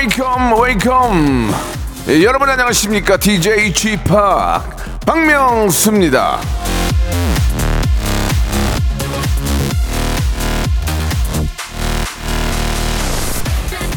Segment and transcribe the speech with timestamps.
[0.00, 1.52] Welcome, welcome.
[2.08, 3.18] 예, 여러분 안녕하십니까?
[3.18, 4.02] DJ Chip
[5.04, 6.40] 박명수입니다.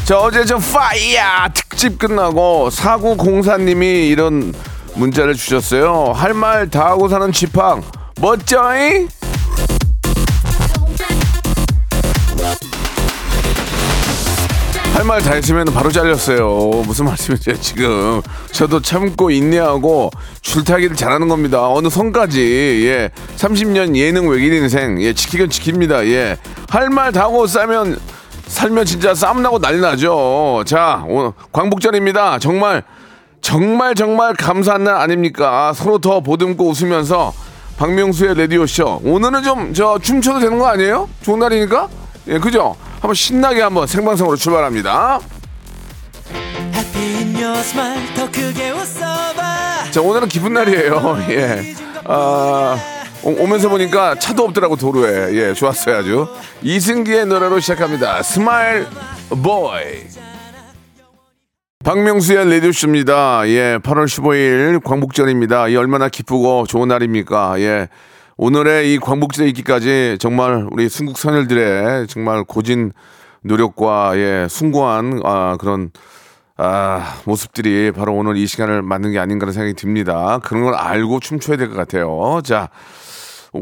[0.04, 4.52] 자 어제 저 파이야 특집 끝나고 사구 공사님이 이런
[4.94, 6.12] 문자를 주셨어요.
[6.14, 7.82] 할 말 다 하고 사는 지팡
[8.20, 9.08] 멋져잉?
[15.04, 16.82] 할 말 다 했으면 바로 잘렸어요.
[16.86, 18.22] 무슨 말씀이세요 지금?
[18.52, 20.10] 저도 참고 인내하고
[20.40, 21.68] 줄타기를 잘하는 겁니다.
[21.70, 26.06] 어느 선까지 예 30년 예능 외길 인생 예 지키긴 지킵니다.
[26.06, 26.38] 예
[26.70, 27.98] 할 말 다 하고 싸면
[28.46, 30.64] 살면 진짜 싸움 나고 난리 나죠.
[30.66, 32.38] 자, 오늘 광복절입니다.
[32.38, 32.82] 정말
[33.42, 35.72] 정말 정말 감사한 날 아닙니까?
[35.74, 37.32] 서로 더 보듬고 웃으면서
[37.76, 39.00] 박명수의 라디오 쇼.
[39.04, 41.08] 오늘은 좀 저 춤춰도 되는 거 아니에요?
[41.22, 41.88] 좋은 날이니까.
[42.28, 42.74] 예, 그죠?
[43.04, 45.20] 한번 신나게 한번 생방송으로 출발합니다.
[49.90, 51.18] 자, 오늘은 기쁜 날이에요.
[51.28, 51.74] 예.
[52.06, 52.78] 아,
[53.22, 55.34] 오- 오면서 보니까 차도 없더라고 도로에.
[55.34, 56.28] 예, 좋았어요 아주.
[56.62, 58.22] 이승기의 노래로 시작합니다.
[58.22, 58.86] Smile
[59.28, 60.00] Boy.
[61.84, 63.46] 박명수의 레디오쇼입니다.
[63.48, 65.68] 예, 8월 15일 광복절입니다.
[65.68, 67.60] 이 얼마나 기쁘고 좋은 날입니까?
[67.60, 67.88] 예.
[68.36, 72.92] 오늘의 이 광복절에 있기까지 정말 우리 순국 선열들의 정말 고진
[73.42, 75.90] 노력과 예, 숭고한 아, 그런
[76.56, 80.40] 아, 모습들이 바로 오늘 이 시간을 맞는 게 아닌가라는 생각이 듭니다.
[80.42, 82.40] 그런 걸 알고 춤춰야 될 것 같아요.
[82.44, 82.68] 자,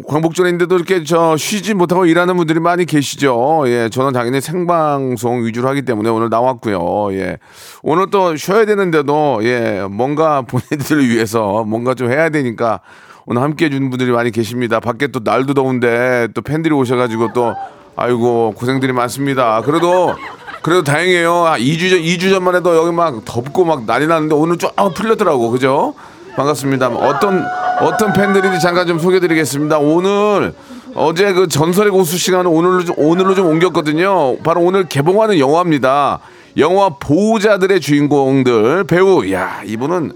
[0.08, 3.64] 광복절인데도 이렇게 저 쉬지 못하고 일하는 분들이 많이 계시죠.
[3.66, 7.12] 예, 저는 당연히 생방송 위주로 하기 때문에 오늘 나왔고요.
[7.14, 7.36] 예,
[7.82, 12.80] 오늘 또 쉬어야 되는데도 예, 뭔가 본인들을 위해서 뭔가 좀 해야 되니까
[13.26, 14.80] 오늘 함께 해주는 분들이 많이 계십니다.
[14.80, 17.54] 밖에 또 날도 더운데 또 팬들이 오셔가지고 또
[17.94, 19.62] 아이고 고생들이 많습니다.
[19.62, 20.14] 그래도
[20.62, 21.32] 그래도 다행이에요.
[21.46, 25.50] 아, 2주 전 2주 전만 해도 여기 막 덥고 막 난리 났는데 오늘 좀 풀렸더라고.
[25.50, 25.94] 그죠?
[26.36, 26.88] 반갑습니다.
[26.88, 27.44] 어떤
[27.80, 29.78] 어떤 팬들인지 잠깐 좀 소개드리겠습니다.
[29.78, 30.54] 오늘
[30.94, 34.38] 어제 그 전설의 고수 시간을 오늘로 좀 오늘로 좀 옮겼거든요.
[34.38, 36.20] 바로 오늘 개봉하는 영화입니다.
[36.58, 40.12] 영화 보호자들의 주인공들 배우 야 이분은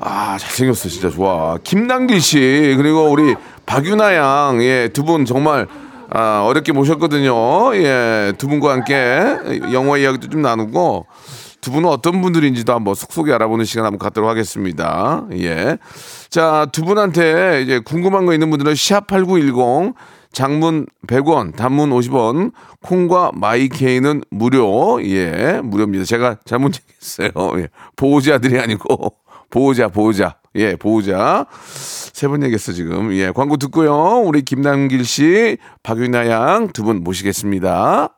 [0.00, 3.34] 아 잘생겼어 진짜 좋아 김남길 씨 그리고 우리
[3.66, 5.66] 박유나 양예 두 분 정말
[6.10, 9.20] 아, 어렵게 모셨거든요 예 두 분과 함께
[9.72, 11.06] 영화 이야기도 좀 나누고
[11.60, 15.76] 두 분은 어떤 분들인지도 한번 속속히 알아보는 시간 한번 갖도록 하겠습니다 예
[16.30, 19.94] 자 두 분한테 이제 궁금한 거 있는 분들은 샵8910
[20.30, 25.02] 장문 100원, 단문 50원, 콩과 마이케이는 무료.
[25.02, 26.04] 예, 무료입니다.
[26.04, 27.30] 제가 잘못 얘기했어요.
[27.62, 29.14] 예, 보호자들이 아니고
[29.50, 30.36] 보호자, 보호자.
[30.56, 31.46] 예, 보호자.
[32.12, 33.12] 세 번 얘기했어, 지금.
[33.14, 34.20] 예, 광고 듣고요.
[34.20, 38.17] 우리 김남길 씨, 박윤아 양 두 분 모시겠습니다.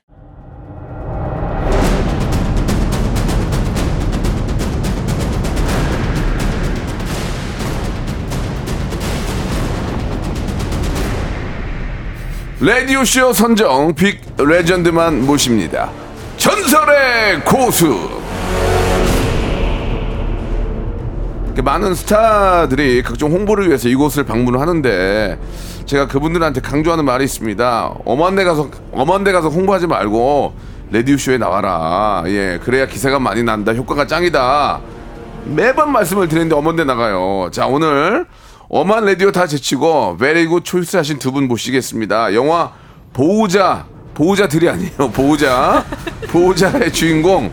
[12.63, 15.89] 라디오쇼 선정 빅 레전드만 모십니다.
[16.37, 18.21] 전설의 고수!
[21.63, 25.39] 많은 스타들이 각종 홍보를 위해서 이곳을 방문을 하는데
[25.87, 27.95] 제가 그분들한테 강조하는 말이 있습니다.
[28.05, 30.53] 엄한 데 가서 엄한 데 가서 홍보하지 말고
[30.91, 32.21] 라디오 쇼에 나와라.
[32.27, 33.73] 예, 그래야 기사가 많이 난다.
[33.73, 34.81] 효과가 짱이다.
[35.45, 37.49] 매번 말씀을 드리는데 엄한 데 나가요.
[37.51, 38.27] 자, 오늘
[38.73, 42.33] 엄한 라디오 다 제치고 베리고 초이스 하신 두 분 모시겠습니다.
[42.33, 42.71] 영화
[43.11, 45.11] 보호자 보호자들이 아니에요.
[45.11, 45.83] 보호자
[46.29, 47.51] 보호자의 주인공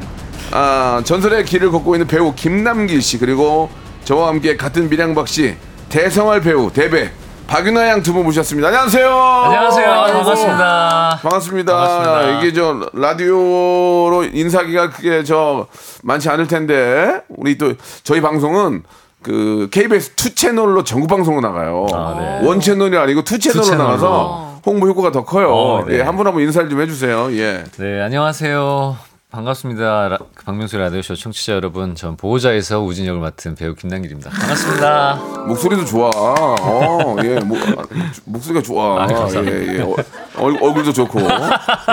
[0.52, 3.68] 아, 전설의 길을 걷고 있는 배우 김남길 씨 그리고
[4.04, 5.56] 저와 함께 같은 밀양박 씨
[5.88, 7.10] 대성할 배우 대배우
[7.48, 8.68] 박유나 양 두 분 모셨습니다.
[8.68, 9.08] 안녕하세요.
[9.10, 11.76] 안녕하세요 반갑습니다 반갑습니다.
[11.76, 12.30] 반갑습니다.
[12.40, 15.66] 이게 저 라디오로 인사하기가 그게 저
[16.04, 17.72] 많지 않을 텐데 우리 또
[18.04, 18.84] 저희 방송은
[19.22, 21.86] 그 KBS two 채널로 전국 방송으로 나가요.
[21.92, 22.46] 아, 네.
[22.46, 23.84] one 채널이 아니고 two 채널로 채널로.
[23.90, 25.52] 나가서 홍보 효과가 더 커요.
[25.54, 25.98] 어, 네.
[25.98, 27.28] 예, 한 분 한 분 인사를 좀 해주세요.
[27.32, 27.64] 예.
[27.78, 28.96] 네 안녕하세요
[29.30, 30.08] 반갑습니다.
[30.08, 31.94] 라- 박명수 라디오쇼 청취자 여러분.
[31.94, 34.30] 전 보호자에서 우진 역을 맡은 배우 김남길입니다.
[34.30, 35.14] 반갑습니다.
[35.48, 36.08] 목소리도 좋아.
[36.14, 37.82] 어, 예, 목, 아,
[38.24, 39.02] 목소리가 좋아.
[39.02, 39.52] 아, 감사합니다.
[39.56, 39.94] 예, 예.
[40.38, 41.20] 어, 얼, 얼굴도 좋고.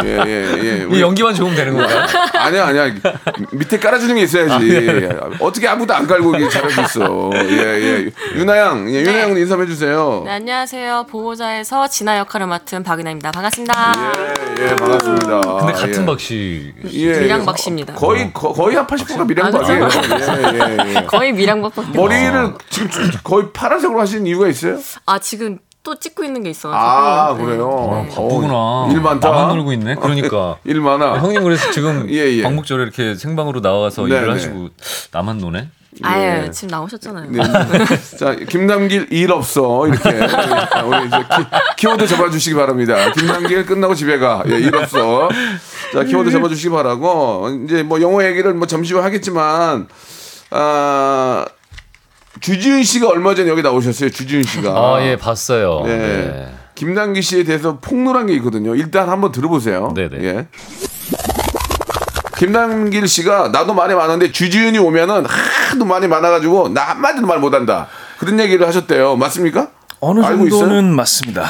[0.04, 0.78] 예, 예, 예.
[0.82, 2.06] 이 우리- 연기만 좋으면 되는 건가요?
[2.34, 2.94] 아니야, 아니야.
[3.52, 5.10] 밑에 깔아주는 게 있어야지.
[5.40, 6.38] 어떻게 아무도 안 깔고
[6.72, 7.30] 수 있어.
[7.34, 8.12] 예, 예.
[8.36, 10.24] 유나 양, 예, 유나양 인사 해주세요.
[10.26, 11.06] 네, 안녕하세요.
[11.10, 13.32] 보호자에서 진아 역할을 맡은 박은하입니다.
[13.32, 13.94] 반갑습니다.
[14.60, 15.42] 예, 예, 반갑습니다.
[15.42, 16.06] 근데 같은 예.
[16.06, 16.74] 박씨.
[16.92, 17.94] 예, 미량 박 씨입니다.
[17.96, 19.90] 거의 거, 거의 한 80%가 미량 박이에요.
[20.54, 21.06] 예, 예, 예.
[21.06, 22.90] 거의 미량 박밖에 머리를 지금
[23.24, 24.78] 거의 파란색으로 하시는 이유가 있어요?
[25.06, 26.84] 아 지금 또 찍고 있는 게 있어가지고.
[26.84, 27.46] 아, 네.
[27.46, 28.08] 그래요.
[28.10, 28.54] 바쁘구나.
[28.54, 29.30] 어, 일 많다.
[29.30, 29.96] 나만 놀고 있네.
[29.96, 30.58] 그러니까.
[30.66, 31.20] 일 많아.
[31.20, 32.42] 형님 그래서 지금 예, 예.
[32.42, 34.32] 광복절에 이렇게 생방으로 나와서 네, 일을 네.
[34.32, 34.70] 하시고
[35.12, 35.70] 나만 노네.
[36.04, 36.52] 아유 예.
[36.52, 37.32] 지금 나오셨잖아요.
[37.32, 37.40] 네.
[38.20, 39.88] 자, 김남길 일 없어.
[39.88, 40.10] 이렇게.
[40.10, 41.18] 우리 이제
[41.78, 43.12] 키, 워드 잡아주시기 바랍니다.
[43.14, 44.44] 김남길 끝나고 집에 가.
[44.50, 45.30] 예, 일 없어.
[45.94, 47.48] 자, 키워드 잡아주시기 바라고.
[47.64, 49.88] 이제 뭐 영화 얘기를 뭐 잠시 후 하겠지만,
[50.52, 51.46] 아,
[52.42, 54.10] 주지훈 씨가 얼마 전에 여기 나오셨어요.
[54.10, 54.72] 주지훈 씨가.
[54.72, 55.82] 아, 예, 봤어요.
[55.86, 55.98] 네.
[55.98, 56.52] 네.
[56.76, 58.76] 김남길 씨에 대해서 폭로한 게 있거든요.
[58.76, 59.94] 일단 한번 들어보세요.
[59.96, 60.24] 네네.
[60.24, 60.48] 예.
[62.38, 67.88] 김남길 씨가 나도 말이 많은데 주지훈이 오면은 하도 말이 많아가지고 나 한마디도 말 못한다.
[68.20, 69.16] 그런 얘기를 하셨대요.
[69.16, 69.70] 맞습니까?
[70.02, 70.60] 어느 알고 있어요?
[70.60, 71.46] 정도는 맞습니다.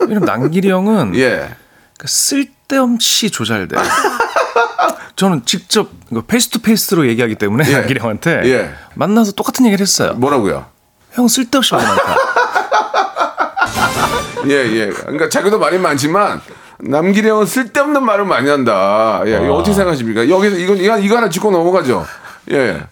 [0.00, 1.50] 왜냐면 남길이 형은 예.
[1.98, 3.76] 그 쓸데없이 조잘돼.
[5.16, 5.88] 저는 직접
[6.26, 7.72] face to face로 얘기하기 때문에 예.
[7.72, 8.74] 남길이 형한테 예.
[8.94, 10.12] 만나서 똑같은 얘기를 했어요.
[10.14, 10.66] 뭐라고요?
[11.12, 12.16] 형 쓸데없이 말 많다.
[14.48, 14.86] 예, 예.
[14.90, 16.42] 그러니까 자기도 말이 많지만
[16.78, 19.22] 남길이 형은 쓸데없는 말을 많이 한다.
[19.24, 19.36] 예.
[19.42, 20.28] 이거 어떻게 생각하십니까?
[20.28, 22.06] 여기서 이건 이거, 이거 하나 짚고 넘어가죠.
[22.50, 22.82] 예.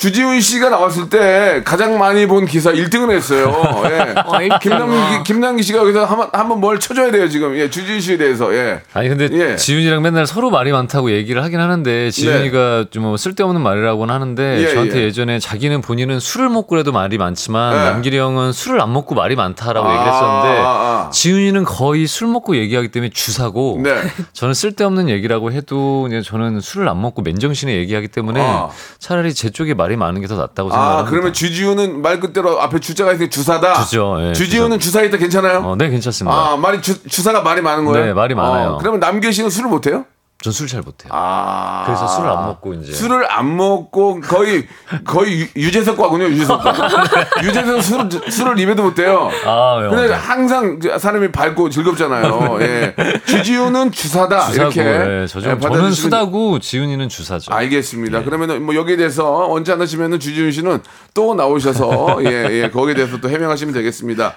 [0.00, 3.52] 주지훈 씨가 나왔을 때 가장 많이 본 기사 1등을 했어요.
[3.84, 4.14] 예.
[4.24, 4.58] 어.
[4.58, 7.54] 김남기, 김남기 씨가 여기서 한번 한번 뭘 쳐줘야 돼요 지금.
[7.54, 8.50] 예, 주지훈 씨에 대해서.
[8.54, 8.80] 예.
[8.94, 9.56] 아니 근데 예.
[9.56, 14.62] 지윤이랑 맨날 서로 말이 많다고 얘기를 하긴 하는데 지윤이가 좀뭐 쓸데없는 말이라고는 하는데 네.
[14.62, 15.04] 예, 저한테 예.
[15.04, 15.12] 예.
[15.12, 17.90] 전에 자기는 본인은 술을 먹고 그래도 말이 많지만 예.
[17.90, 21.10] 남길이 형은 술을 안 먹고 말이 많다라고 아, 얘기를 했었는데 아, 아.
[21.12, 23.96] 지윤이는 거의 술 먹고 얘기하기 때문에 주사고 네.
[24.32, 28.70] 저는 쓸데없는 얘기라고 해도 저는 술을 안 먹고 맨정신에 얘기하기 때문에 아.
[28.98, 31.10] 차라리 제 쪽에 말이 많은 게 더 낫다고 아, 생각합니다.
[31.10, 33.82] 그러면 주지훈은 말 그대로 앞에 주자가 있으니 주사다.
[33.84, 35.58] 주죠, 예, 주지훈은 주사 있다 괜찮아요?
[35.58, 36.36] 어, 네 괜찮습니다.
[36.36, 38.06] 아, 말이 주, 주사가 말이 많은 거예요?
[38.06, 38.70] 네, 말이 많아요.
[38.70, 40.04] 어, 그러면 남길 씨는 술을 못 해요?
[40.42, 41.10] 전 술 잘 못해요.
[41.12, 41.82] 아.
[41.84, 44.66] 그래서 술을 안 먹고 이제 술을 안 먹고 거의
[45.04, 46.72] 거의 유- 유재석 과군요 유재석 과
[47.44, 49.30] 유재석 술을 술을 입에도 못 대요.
[49.44, 49.86] 아?
[49.90, 52.56] 근데 항상 사람이 밝고 즐겁잖아요.
[52.62, 52.94] 예.
[53.26, 54.80] 주지훈은 주사다 주사고 이렇게.
[54.82, 57.52] 예, 저 좀, 예, 저는 수다고 지훈이는 주사죠.
[57.52, 58.22] 알겠습니다.
[58.24, 60.82] 그러면은 뭐 여기에 대해서 언제 안 하시면은 주지훈 씨는
[61.12, 64.34] 또 나오셔서 예, 예, 거기에 대해서 또 해명하시면 되겠습니다.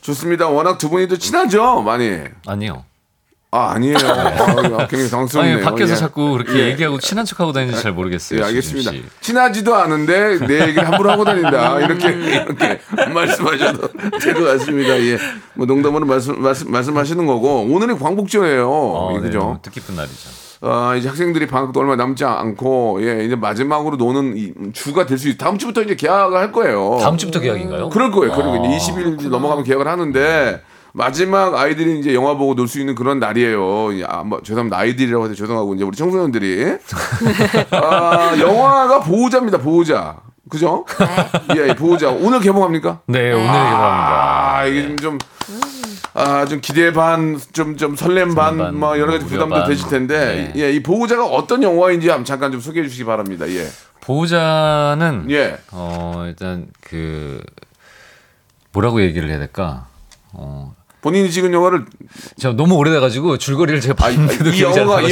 [0.00, 0.48] 좋습니다.
[0.48, 2.18] 워낙 두 분이 또 친하죠, 많이.
[2.48, 2.84] 아니요.
[3.52, 3.96] 아 아니에요.
[3.98, 5.54] 아, 굉장히 당황스럽네요.
[5.56, 5.96] 아니 밖에서 예.
[5.96, 6.66] 자꾸 그렇게 예.
[6.70, 8.38] 얘기하고 친한 척하고 다니는지 잘 모르겠어요.
[8.40, 8.92] 예, 알겠습니다.
[8.92, 9.04] 씨.
[9.20, 11.80] 친하지도 않은데 내 얘기를 함부로 하고 다닌다.
[11.80, 12.80] 이렇게 이렇게
[13.12, 13.88] 말씀하셔도
[14.22, 14.96] 될 것 같습니다.
[15.00, 15.18] 예,
[15.54, 18.70] 뭐 농담으로 말씀, 말씀 말씀하시는 거고 오늘이 광복절이에요.
[18.70, 19.38] 어, 예, 네, 그죠?
[19.40, 20.30] 너무 뜻깊은 날이죠.
[20.62, 25.28] 아, 이제 학생들이 방학도 얼마 남지 않고 예, 이제 마지막으로 노는 이 주가 될 수
[25.28, 25.38] 있.
[25.38, 26.98] 다음 주부터 이제 개학을 할 거예요.
[27.00, 27.88] 다음 주부터 계약인가요?
[27.88, 28.32] 그럴 거예요.
[28.32, 28.56] 그리고 아.
[28.68, 33.92] 이제 20일 넘어가면 개학을 하는데 마지막 아이들이 이제 영화 보고 놀 수 있는 그런 날이에요.
[33.92, 34.76] 이 아, 뭐 죄송합니다.
[34.78, 36.76] 아이들이라고 해서 죄송하고 이제 우리 청소년들이
[37.72, 39.58] 아, 영화가 보호자입니다.
[39.58, 40.16] 보호자.
[40.48, 40.84] 그죠?
[41.56, 42.10] 예, 예, 보호자.
[42.10, 43.00] 오늘 개봉합니까?
[43.06, 44.56] 네, 오늘 개봉합니다.
[44.58, 45.18] 아, 이게 좀
[46.12, 49.68] 아, 좀 기대 반, 좀, 좀 설렘 반, 반, 뭐 여러 가지 부담도 반.
[49.68, 50.60] 되실 텐데, 네.
[50.64, 53.48] 예, 이 보호자가 어떤 영화인지 한번 잠깐 좀 소개해 주시기 바랍니다.
[53.48, 53.64] 예.
[54.00, 55.58] 보호자는 예.
[55.70, 57.40] 어 일단 그
[58.72, 59.86] 뭐라고 얘기를 해야 될까?
[60.32, 61.86] 어 본인이 찍은 영화를
[62.36, 64.62] 제가 너무 오래돼가지고 줄거리를 제가 아, 이, 봤는데도 이.
[64.62, 65.02] 영화가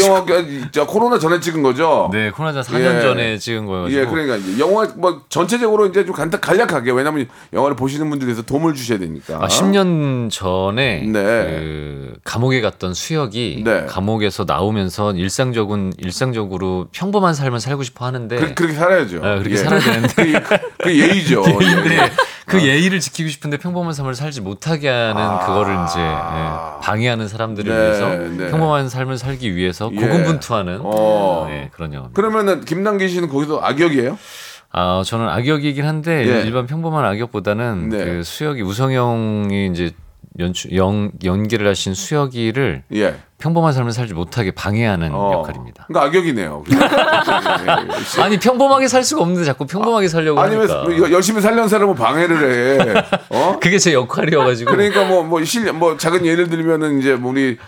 [0.71, 2.11] 저 코로나 전에 찍은 거죠?
[2.13, 3.01] 네, 코로나 4년 예.
[3.01, 4.01] 전에 찍은 거여가지고.
[4.01, 8.99] 예, 그러니까 영화 뭐 전체적으로 이제 좀 간단 간략하게 왜냐면 영화를 보시는 분들에서 도움을 주셔야
[8.99, 9.39] 되니까.
[9.41, 11.11] 아, 10년 전에 네.
[11.13, 13.87] 그 감옥에 갔던 수혁이 네.
[13.87, 19.19] 감옥에서 나오면서 일상적은 일상적으로 평범한 삶을 살고 싶어 하는데 그, 그렇게 살아야죠.
[19.19, 19.57] 아, 그렇게 예.
[19.57, 21.45] 살아야 되는데 그, 그 예의죠.
[21.49, 22.11] 예.
[22.49, 27.77] 그 예의를 지키고 싶은데 평범한 삶을 살지 못하게 하는 그거를 이제 예, 방해하는 사람들을 아.
[27.77, 28.51] 네, 위해서 네.
[28.51, 29.97] 평범한 삶을 살기 위해서 예.
[29.97, 31.47] 고군분투하는 어.
[31.51, 32.09] 예, 그런 영화.
[32.13, 34.19] 그러면은 김남기 씨는 거기서 악역이에요?
[34.71, 36.43] 아 저는 악역이긴 한데 예.
[36.43, 38.05] 일반 평범한 악역보다는 네.
[38.05, 39.93] 그 수혁이 우성형이 이제
[40.39, 43.17] 연출 연 연기를 하신 수혁이를 예.
[43.39, 45.33] 평범한 삶을 살지 못하게 방해하는 어.
[45.35, 45.87] 역할입니다.
[45.87, 46.65] 그러니까 악역이네요.
[46.71, 48.23] 예, 예.
[48.23, 50.97] 아니 평범하게 살 수가 없는데 자꾸 평범하게 살려고 아니면 하니까.
[50.99, 53.05] 뭐 열심히 살려는 사람은 방해를 해.
[53.31, 53.59] 어?
[53.63, 54.71] 그게 제 역할이어가지고.
[54.71, 57.59] 그러니까 뭐뭐실뭐 작은 예를 들면은 이제 뭐 우리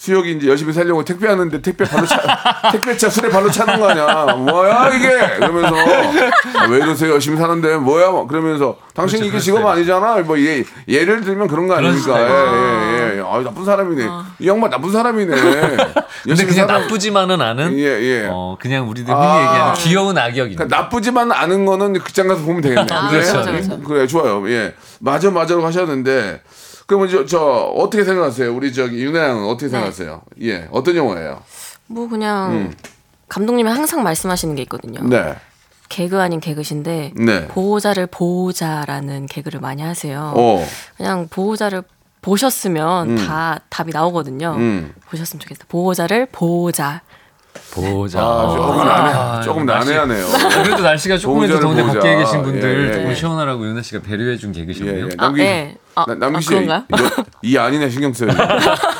[0.00, 2.16] 수혁이 이제 열심히 살려고 택배하는데 택배 발로 차
[2.72, 5.76] 택배차 술에 발로 차는 거 아니야 뭐야 이게 그러면서
[6.58, 11.20] 아, 왜 이러세요 열심히 사는데 뭐야 막 그러면서 당신 이게 직업 아니잖아 뭐 예, 예를
[11.20, 15.36] 들면 그런 거 아닙니까 예 예예 예, 아 나쁜 사람이네 이 양반 나쁜 사람이네
[16.24, 18.28] 근데 그냥 살아- 나쁘지만은 않은 예, 예.
[18.30, 19.38] 어, 그냥 우리들 흔히 아.
[19.38, 20.64] 얘기하는 귀여운 악역입니다.
[20.64, 22.86] 그러니까 나쁘지만 않은 거는 극장 가서 보면 되겠네.
[22.90, 23.20] 아, 그래?
[23.22, 23.80] 그렇죠, 그렇죠.
[23.80, 24.50] 그래, 좋아요.
[24.50, 24.74] 예.
[25.00, 26.42] 맞아, 맞아로 하셨는데,
[26.90, 27.38] 그러면 저, 저,
[27.76, 28.52] 어떻게 생각하세요?
[28.52, 29.70] 우리 저기, 윤아 양은 어떻게 네.
[29.70, 30.22] 생각하세요?
[30.42, 30.66] 예.
[30.72, 31.40] 어떤 영화예요?
[31.86, 32.72] 뭐 그냥
[33.28, 34.98] 감독님이 항상 말씀하시는 게 있거든요.
[35.00, 35.08] 음.
[35.08, 35.36] 네.
[35.88, 37.46] 개그 아닌 개그신데 네.
[37.46, 40.32] 보호자를 보호자라는 개그를 많이 하세요.
[40.36, 40.66] 어.
[40.96, 41.84] 그냥 보호자를
[42.22, 44.56] 보셨으면 다 답이 나오거든요.
[44.58, 44.92] 음.
[45.10, 45.66] 보셨으면 좋겠다.
[45.68, 47.02] 보호자를 보호자.
[47.72, 48.20] 보자.
[48.20, 50.26] 아, 조금 난해, 조금 날씨- 난해하네요.
[50.64, 52.00] 그래도 날씨가 조금이라도 더운데 보자.
[52.00, 53.14] 밖에 계신 분들 예, 예, 조금 예.
[53.14, 55.06] 시원하라고 윤아 씨가 배려해 준 예, 개그셨네요.
[55.06, 55.10] 예.
[55.18, 55.76] 아, 남기, 네.
[56.02, 56.48] 아, 나- 남기 아, 씨.
[56.48, 56.84] 그런가요?
[56.96, 58.30] 이거- 이 아니네, 신경 써요.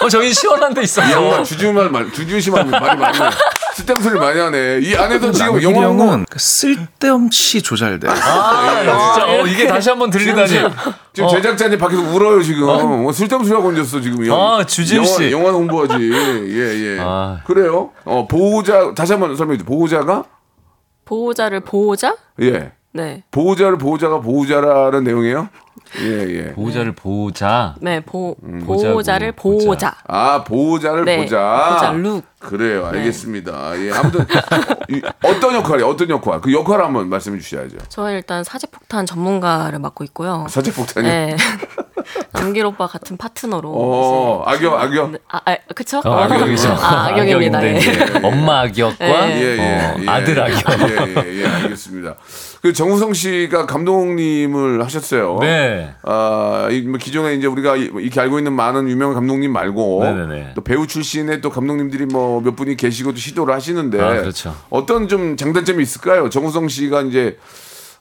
[0.02, 1.10] 어, 저희 시원한 데이 있어서.
[1.10, 3.30] 양반 주주말, 말, 주주 씨만 말이 많네.
[3.74, 4.80] 쓸데없는 소리 많이 하네.
[4.82, 8.08] 이 안에서 지금 영화 뭐 형은 그 쓸데없이 조잘돼.
[8.08, 10.48] 아, 진짜 어, 이게 다시 한번 들리다니.
[11.12, 12.66] 지금 제작자님 밖에서 울어요 지금.
[12.66, 14.30] 뭐 쓸데없는 소리가 건졌어 지금.
[14.32, 15.30] 아, 주진 씨.
[15.30, 15.94] 영화, 영화 홍보하지.
[15.94, 16.98] 예 예.
[17.00, 17.38] 아.
[17.46, 17.90] 그래요?
[18.04, 19.68] 어 보호자 다시 한번 설명해 주세요.
[19.68, 20.24] 보호자가
[21.04, 22.16] 보호자를 보호자?
[22.42, 23.22] 예 네.
[23.30, 25.48] 보호자를 보호자가 보호자라는 내용이에요.
[25.98, 26.52] 예 예.
[26.52, 27.74] 보호자를 보자.
[27.80, 29.64] 네, 보, 보자, 보호자를 보- 보자.
[29.66, 29.96] 보호자.
[30.06, 31.66] 아 보호자를 네, 보자.
[31.68, 32.22] 보호자 룩.
[32.38, 32.86] 그래요.
[32.86, 33.72] 알겠습니다.
[33.84, 34.24] 예 아무튼
[34.88, 37.76] 이, 어떤 역할이 어떤 역할 그 역할 한번 말씀해 주셔야죠.
[37.88, 40.46] 저는 일단 사제폭탄 전문가를 맡고 있고요.
[40.48, 41.06] 사제폭탄이.
[41.08, 41.36] 네.
[42.32, 43.72] 남길 오빠 같은 파트너로.
[43.74, 45.10] 어 악역 악역.
[45.10, 46.00] 이제- 아, 아, 그쵸?
[46.04, 46.70] 어, 악역이죠.
[46.70, 47.58] 아, 악역입니다.
[47.60, 48.26] 악역인데 예.
[48.26, 50.08] 엄마 악역과 예, 예, 어, 예.
[50.08, 50.80] 아들 악역.
[50.88, 52.14] 예, 예, 예, 알겠습니다.
[52.62, 55.38] 그 정우성 씨가 감독님을 하셨어요.
[55.40, 55.94] 네.
[56.02, 60.52] 아, 이, 뭐 기존에 이제 우리가 이- 이렇게 알고 있는 많은 유명한 감독님 말고 네네네.
[60.54, 64.54] 또 배우 출신의 또 감독님들이 뭐 몇 분이 계시고 또 시도를 하시는데 아, 그렇죠.
[64.68, 66.28] 어떤 좀 장단점이 있을까요?
[66.28, 67.38] 정우성 씨가 이제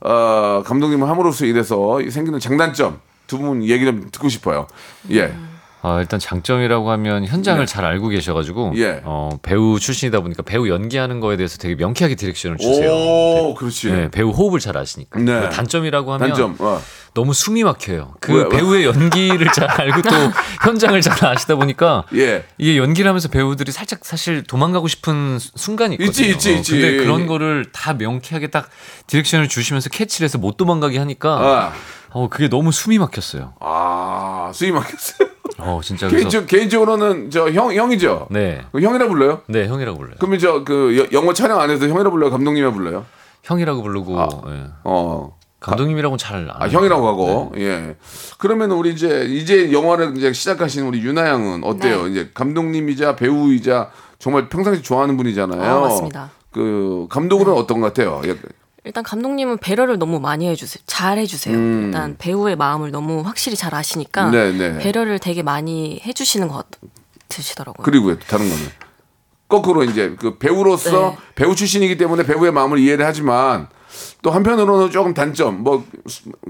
[0.01, 4.65] 어, 감독님을 함으로써 인해서 생기는 장단점 두 분 얘기 좀 듣고 싶어요.
[5.11, 5.33] 예.
[5.81, 9.01] 아, 일단 장점이라고 하면 현장을 잘 알고 계셔가지고 예.
[9.05, 12.91] 어, 배우 출신이다 보니까 배우 연기하는 거에 대해서 되게 명쾌하게 디렉션을 주세요.
[12.91, 13.89] 오, 그렇지.
[13.91, 15.19] 네, 배우 호흡을 잘 아시니까.
[15.19, 15.49] 네.
[15.49, 16.55] 단점이라고 하면 단점.
[16.59, 16.81] 어.
[17.13, 18.15] 너무 숨이 막혀요.
[18.19, 18.49] 그 왜, 왜?
[18.49, 20.09] 배우의 연기를 잘 알고 또
[20.63, 22.43] 현장을 잘 아시다 보니까 예.
[22.57, 26.09] 이게 연기를 하면서 배우들이 살짝 사실 도망가고 싶은 수- 순간이 있거든요.
[26.27, 26.71] 있지, 있지, 어, 있지.
[26.73, 28.69] 근데 그런 거를 다 명쾌하게 딱
[29.07, 31.73] 디렉션을 주시면서 캐치를 해서 못 도망가게 하니까 아,
[32.11, 33.53] 어, 그게 너무 숨이 막혔어요.
[33.59, 35.29] 아 수위 막혔어요.
[35.61, 38.27] 어, 진짜 개인적, 개인적으로는 저 형 형이죠.
[38.31, 38.61] 네.
[38.71, 39.41] 그 형이라 불러요?
[39.47, 40.15] 네, 형이라고 불러요.
[40.19, 42.29] 그러면 저 그 영어 촬영 안에서 형이라 불러요?
[42.31, 43.05] 감독님이라 불러요?
[43.43, 44.17] 형이라고 부르고
[44.49, 44.65] 예.
[44.83, 45.37] 어.
[45.59, 46.61] 감독님이라고는 잘 안.
[46.63, 47.51] 아, 형이라고 하고.
[47.57, 47.95] 예.
[48.37, 52.03] 그러면 우리 이제 이제 영화를 이제 시작하신 우리 유나 양은 어때요?
[52.05, 52.11] 네.
[52.11, 53.89] 이제 감독님이자 배우이자
[54.19, 55.75] 정말 평상시 좋아하는 분이잖아요.
[55.77, 56.31] 어, 맞습니다.
[56.51, 58.21] 그 감독으로는 어떤 것 같아요?
[58.85, 58.89] 예.
[58.89, 60.81] 일단 감독님은 배려를 너무 많이 해주세요.
[60.85, 61.55] 잘 해주세요.
[61.55, 64.31] 일단 배우의 마음을 너무 확실히 잘 아시니까 음.
[64.31, 64.77] 네, 네.
[64.79, 66.65] 배려를 되게 많이 해주시는 것
[67.27, 67.83] 같으시더라고요.
[67.83, 68.63] 그리고요, 또 다른 거는
[69.47, 71.17] 거꾸로 이제 그 배우로서 네.
[71.35, 73.67] 배우 출신이기 때문에 배우의 마음을 이해를 하지만
[74.21, 75.83] 또 한편으로는 조금 단점 뭐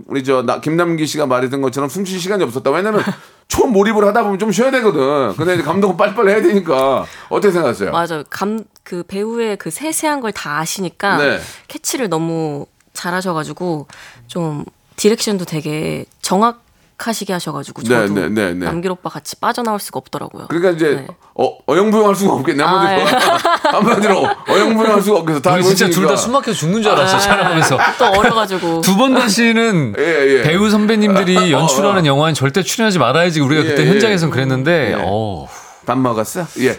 [0.08, 2.70] 우리 저 나, 김남기 씨가 말했던 것처럼 숨 쉴 시간이 없었다.
[2.72, 3.02] 왜냐면
[3.48, 5.34] 초몰입을 하다 보면 좀 쉬어야 되거든.
[5.36, 7.92] 근데 감독은 빨리빨리 해야 되니까 어떻게 생각하세요?
[7.92, 8.24] 맞아요.
[8.30, 11.40] 감 그 배우의 그 세세한 걸 다 아시니까 네.
[11.68, 13.88] 캐치를 너무 잘하셔가지고
[14.28, 14.64] 좀
[14.96, 16.64] 디렉션도 되게 정확
[16.98, 18.66] 하시게 하셔가지고 네, 저도 네, 네, 네.
[18.66, 20.48] 남길 오빠 같이 빠져나올 수가 없더라고요.
[20.50, 21.08] 그러니까 이제 네.
[21.36, 23.08] 어, 어영부영할 수가 없겠네 한마디로
[23.72, 25.40] 한마디로 어영부영할 수가 없겠어.
[25.40, 26.16] 다 진짜 둘다 있으니까.
[26.18, 27.78] 숨 막혀 죽는 줄 알았어 아, 촬영하면서.
[28.00, 30.04] 또 어려가지고 두 번 다시는 예,
[30.40, 30.44] 예.
[30.44, 33.90] 배우 선배님들이 연출하는 영화는 절대 출연하지 말아야지 우리가 예, 그때 예.
[33.92, 35.02] 현장에선 그랬는데 예.
[35.02, 35.48] 어,
[35.86, 36.46] 밥 먹었어?
[36.60, 36.78] 예.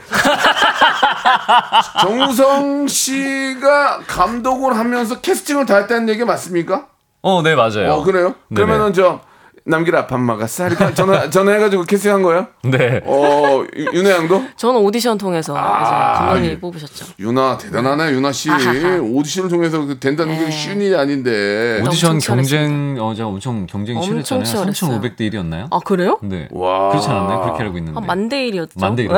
[2.00, 6.86] 정우성 씨가 감독을 하면서 캐스팅을 다 했다는 얘기 맞습니까?
[7.22, 7.92] 어, 네 맞아요.
[7.92, 8.34] 어, 그래요?
[8.48, 8.66] 네네.
[8.66, 9.20] 그러면은 저
[9.64, 10.67] 남기라 밥 먹었어?
[10.69, 12.47] 이렇게 전화 전화해가지고 캐스팅한 거예요?
[12.64, 13.00] 네.
[13.05, 14.43] 어 유- 윤혜 양도?
[14.57, 16.59] 저는 오디션 통해서 이제 감독님이 예.
[16.59, 17.07] 뽑으셨죠.
[17.21, 18.99] 유나 대단하네 유나 씨 아하하.
[19.00, 20.50] 오디션을 통해서 그 된다는 게 네.
[20.50, 24.73] 쉬운 일이 아닌데 오디션 경쟁 어 제가 엄청 경쟁이 엄청 치열했잖아요.
[24.73, 25.00] 치열했어요.
[25.00, 25.67] 3,500대 1이었나요?
[25.71, 26.19] 아 그래요?
[26.23, 26.49] 네.
[26.50, 26.88] 와.
[26.90, 27.40] 그렇지 않았나요?
[27.43, 27.99] 그렇게 알고 있는데.
[27.99, 28.73] 한 만대 일이었죠.
[28.81, 29.11] 만대 1.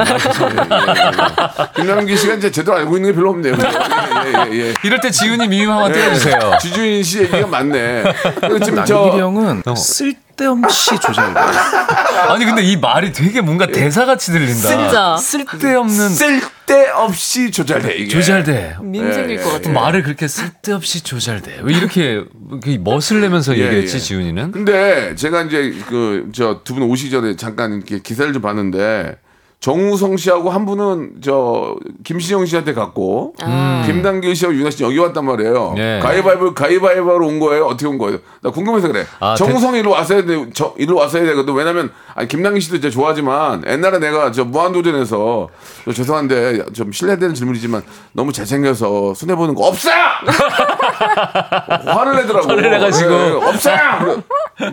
[1.76, 3.54] 김남기 씨가 이제 제대로 알고 있는 게 별로 없네요.
[3.54, 4.74] 예, 예, 예, 예.
[4.84, 6.38] 이럴 때 지훈이 밈 한번 띄워주세요.
[6.60, 8.02] 주주인 씨 얘기가 맞네.
[8.40, 11.40] 그리고 지금 저 형은 쓸 데없이 조잘돼.
[12.28, 14.68] 아니 근데 이 말이 되게 뭔가 대사같이 들린다.
[14.68, 15.16] 진짜.
[15.16, 18.08] 쓸데없는 쓸데없이 조잘돼 이게.
[18.08, 18.76] 조잘돼.
[18.82, 19.74] 밈 예, 생길 예, 것 같아요.
[19.74, 21.60] 말을 그렇게 쓸데없이 조잘돼.
[21.62, 24.00] 왜 이렇게 이렇게 멋을 내면서 예, 얘기했지 예.
[24.00, 24.52] 지훈이는?
[24.52, 29.16] 근데 제가 이제 그 저 두 분 오시기 전에 잠깐 이렇게 기사를 좀 봤는데
[29.62, 33.84] 정우성 씨하고 한 분은 저 김신영 씨한테 갔고 아.
[33.86, 35.76] 김단길 씨하고 윤아 씨 여기 왔단 말이에요.
[35.78, 36.00] 예.
[36.02, 37.66] 가위바위보 가위바위보로 온 거예요.
[37.66, 38.18] 어떻게 온 거예요?
[38.40, 39.06] 나 궁금해서 그래.
[39.20, 40.50] 아, 정우성이 일로 왔어야 돼.
[40.52, 41.54] 저 일로 왔어야 되거든.
[41.54, 45.48] 왜냐면 아니 김단길 씨도 진짜 좋아하지만 옛날에 내가 저 무한도전에서
[45.84, 49.90] 저 죄송한데 좀 실례되는 질문이지만 너무 잘생겨서 손해 보는 거 없어.
[51.86, 52.48] 화를 내더라고.
[52.48, 53.12] 화를 내가지고.
[53.12, 53.70] 예, 예, 없어.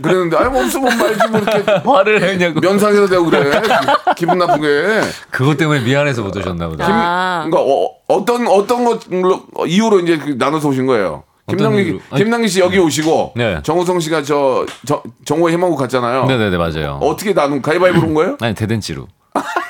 [0.01, 2.59] 그랬는데 아니 뭐 없으면 말지 뭐 이렇게 화를 내냐고.
[2.59, 3.49] 면상에서 대고 그래.
[3.61, 5.01] 기- 기분 나쁘게.
[5.31, 6.85] 그것 때문에 미안해서 못 오셨나 보다.
[6.87, 7.45] 아.
[7.49, 7.73] 그러니까
[8.07, 11.23] 어, 떤 어떤 것로 이유로 이제 그 나눠서 오신 거예요.
[11.47, 13.59] 김남기 김남기 씨 여기 오시고 네.
[13.63, 16.25] 정우성 씨가 저, 저 정호의 희망고 갔잖아요.
[16.25, 16.99] 네네네 맞아요.
[17.01, 18.37] 어떻게 나눈 가위바위보 온 거예요?
[18.41, 19.07] 아니 대댄지로.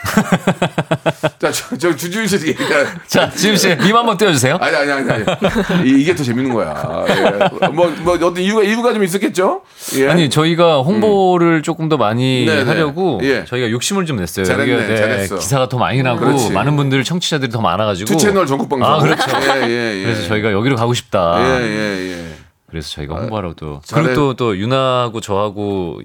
[1.40, 4.58] 자, 저, 저 주주인 씨 얘기가 자 지금 씨 밈 한번 띄워주세요.
[4.60, 7.06] 아니 아니 아니 아니 이- 이게 더 재밌는 거야.
[7.10, 7.68] 예.
[7.70, 9.62] 뭐 뭐 어떤 이유가 이유가 좀 있었겠죠?
[9.98, 10.10] 예.
[10.10, 12.64] 아니 저희가 홍보를 조금 더 많이 네네.
[12.64, 13.46] 하려고 예.
[13.46, 14.46] 저희가 욕심을 좀 냈어요.
[14.46, 15.38] 잘했네, 여기가, 잘했어.
[15.38, 16.52] 기사가 더 많이 나고 그렇지.
[16.52, 18.88] 많은 분들 청취자들이 더 많아가지고 투 채널 전국 방송.
[18.88, 19.24] 아 그렇죠.
[19.64, 20.04] 예, 예, 예.
[20.04, 21.38] 그래서 저희가 여기로 가고 싶다.
[21.40, 22.26] 예, 예, 예.
[22.70, 24.04] 그래서 저희가 홍보하러 또 잘해.
[24.08, 26.02] 그리고 또또 윤하고 저하고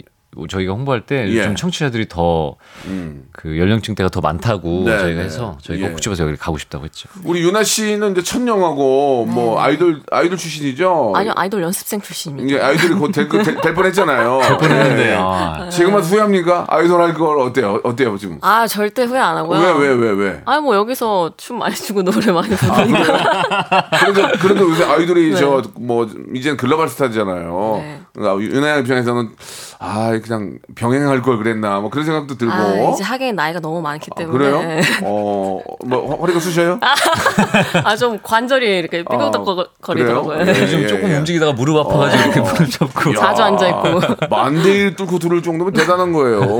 [0.48, 1.38] 저희가 홍보할 때 예.
[1.38, 5.24] 요즘 청취자들이 더그 연령층대가 더 많다고 네, 저희가 네.
[5.26, 5.90] 해서 저희가 예.
[5.90, 7.08] 꼭 집어서 여기 가고 싶다고 했죠.
[7.24, 11.12] 우리 유나 씨는 이제 첫 영화고 뭐 아이돌 아이돌 출신이죠.
[11.14, 12.46] 아니요 아이돌 연습생 출신입니다.
[12.56, 14.40] 이제 아이돌이 곧될 될, 될 뻔했잖아요.
[14.46, 15.68] 될 뻔했는데, 아.
[15.70, 16.66] 지금은 후회합니까?
[16.68, 17.80] 아이돌 할 걸 어때요?
[17.84, 18.38] 어때요 지금?
[18.42, 19.58] 아 절대 후회 안 하고요.
[19.60, 20.42] 왜 왜 왜 왜?
[20.46, 23.88] 아니 뭐 여기서 춤 많이 추고 노래 많이 아, 부르니까.
[24.12, 25.36] 그래도 그래도 요새 아이돌이 네.
[25.36, 28.03] 저뭐 이제는 글로벌 스타잖아요.
[28.16, 28.22] 네.
[28.22, 29.30] 그러니까 윤아 입장에서는
[29.80, 32.52] 아 그냥 병행할 걸 그랬나 뭐 그런 생각도 들고.
[32.52, 34.38] 아 이제 하긴 나이가 너무 많기 아, 때문에.
[34.38, 34.80] 그래요?
[35.02, 36.78] 어, 뭐 허리가 쑤셔요?
[37.84, 40.38] 아 좀 관절이 이렇게 삐걱거리더라고요.
[40.38, 40.54] 그래요?
[40.56, 41.16] 예, 요즘 예, 조금 예.
[41.16, 44.26] 움직이다가 무릎 아파가지고 이렇게 무릎 잡고 자주 앉아 있고.
[44.30, 46.56] 만대일 뚫고 들을 정도면 대단한 거예요.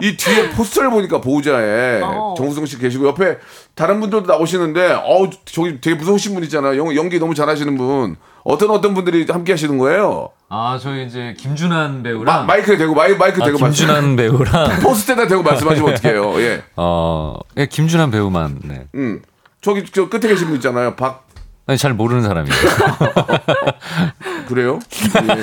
[0.00, 2.34] 이 뒤에 포스터를 보니까 보호자에 어.
[2.36, 3.38] 정우성 씨 계시고 옆에
[3.74, 6.78] 다른 분들도 나오시는데 어우 저기 되게 무서우신 분 있잖아요.
[6.78, 8.16] 연, 연기 너무 잘하시는 분.
[8.44, 10.30] 어떤 어떤 분들이 함께 하시는 거예요?
[10.48, 13.58] 아 저희 이제 김준한 마, 배우랑 마 이크에 대고 마이, 마이크 아, 대고.
[13.58, 16.40] 김준한 배우랑 포스트에다 대고 말씀하시면 어떡해요.
[16.42, 16.62] 예.
[16.76, 18.86] 어 예, 김준한 배우만 네.
[18.94, 19.22] 음.
[19.60, 20.96] 저기 저 끝에 계신 분 있잖아요.
[20.96, 21.26] 박
[21.68, 22.56] 아니, 잘 모르는 사람이에요.
[24.48, 24.80] 그래요?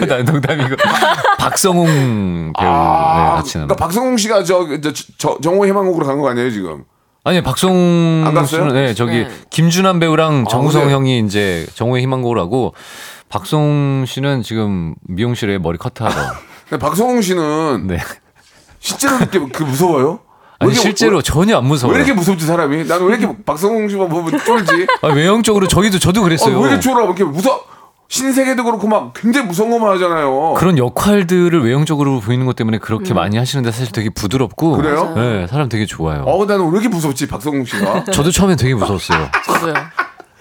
[0.01, 0.05] 예.
[0.05, 0.75] 나 농담이고
[1.39, 2.75] 박성웅 배우 네,
[3.35, 3.67] 같이 나온.
[3.67, 6.83] 그러니까 박성웅 씨가 저, 저, 저 정오 희망곡으로 간 거 아니에요, 지금?
[7.23, 8.62] 아니 박성웅 안 갔어요?
[8.69, 9.29] 씨는 네 저기 네.
[9.49, 10.95] 김준한 배우랑 정우성 그래요?
[10.97, 12.73] 형이 이제 정오의 희망곡을 하고
[13.29, 16.15] 박성웅 씨는 지금 미용실에 머리 커트하러.
[16.69, 17.97] 근데 박성웅 씨는 네.
[18.79, 20.19] 실제로 이렇게 그 무서워요?
[20.62, 21.95] 왜 아니 이렇게- 실제로 왜, 전혀 안 무서워요.
[21.95, 22.86] 왜 이렇게 무섭지 사람이?
[22.86, 24.88] 나는 왜 이렇게 박성웅 씨만 보면 쫄지?
[25.03, 26.60] 아, 외형적으로 저희도 저도 어, 그랬어요.
[26.60, 26.99] 왜 이렇게 쫄아?
[26.99, 27.63] 왜 이렇게 무서?
[28.09, 30.55] 신세계도 그렇고 막 굉장히 무서운 것만 하잖아요.
[30.57, 35.13] 그런 역할들을 외형적으로 보이는 것 때문에 그렇게 많이 하시는데 사실 되게 부드럽고 그래요?
[35.15, 36.23] 네, 사람 되게 좋아요.
[36.23, 38.05] 어, 나는 왜 이렇게 무섭지 박성웅 씨가?
[38.05, 39.29] 저도 처음엔 되게 무서웠어요.
[39.45, 39.73] 저도요.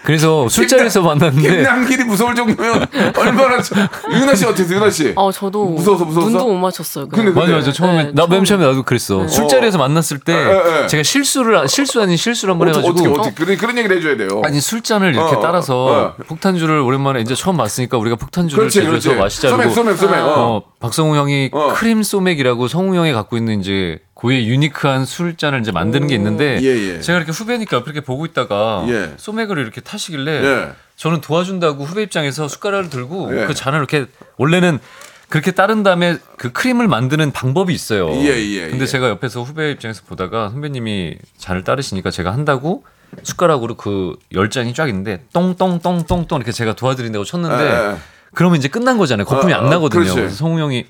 [0.08, 3.74] 그래서 술자리에서 만났는데 김남길이 무서울 정도면 얼마나 저-
[4.10, 5.12] 유나 씨 어땠어요, 유나 씨?
[5.14, 6.30] 어 저도 무서워서 무서웠어?
[6.30, 7.08] 눈도 못 맞췄어요.
[7.10, 7.34] 근데 그냥.
[7.34, 8.64] 맞아 맞아 처음에 네, 나맨 처음에.
[8.64, 10.86] 나도 그랬어 술자리에서 만났을 때 에, 에.
[10.86, 14.40] 제가 실수를 실수 아닌 실수를 한번 해가지고 어떻게 어떻게 그런 그런 얘기를 해줘야 돼요.
[14.46, 16.14] 아니 술잔을 이렇게 어, 따라서 어.
[16.26, 19.20] 폭탄주를 오랜만에 이제 처음 봤으니까 우리가 폭탄주를 제조해서 그렇지.
[19.20, 20.20] 마시자고 소맥, 소맥, 소맥.
[20.20, 20.34] 어.
[20.38, 21.74] 어, 박성우 형이 어.
[21.74, 26.66] 크림 소맥이라고 성우 형이 갖고 있는 이제 고유의 유니크한 술잔을 이제 만드는 게 있는데 예,
[26.66, 27.00] 예.
[27.00, 29.12] 제가 이렇게 후배니까 옆에 이렇게 보고 있다가 예.
[29.16, 30.72] 소맥을 이렇게 타시길래 예.
[30.96, 33.46] 저는 도와준다고 후배 입장에서 숟가락을 들고 예.
[33.46, 34.80] 그 잔을 이렇게 원래는
[35.28, 38.10] 그렇게 따른 다음에 그 크림을 만드는 방법이 있어요.
[38.10, 38.86] 예, 예, 근데 예.
[38.86, 42.82] 제가 옆에서 후배 입장에서 보다가 선배님이 잔을 따르시니까 제가 한다고
[43.22, 47.96] 숟가락으로 그열 잔이 쫙 있는데 똥똥똥똥똥 이렇게 제가 도와드린다고 쳤는데.
[48.34, 49.24] 그러면 이제 끝난 거잖아요.
[49.26, 50.02] 거품이 어, 안 어, 나거든요.
[50.02, 50.14] 그렇지.
[50.14, 50.86] 그래서 성우 형이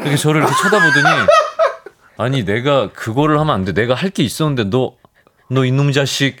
[0.00, 1.26] 이렇게 저를 이렇게 쳐다보더니
[2.18, 3.72] 아니 내가 그거를 하면 안 돼.
[3.72, 4.96] 내가 할 게 있었는데 너
[5.50, 6.36] 너 이놈 자식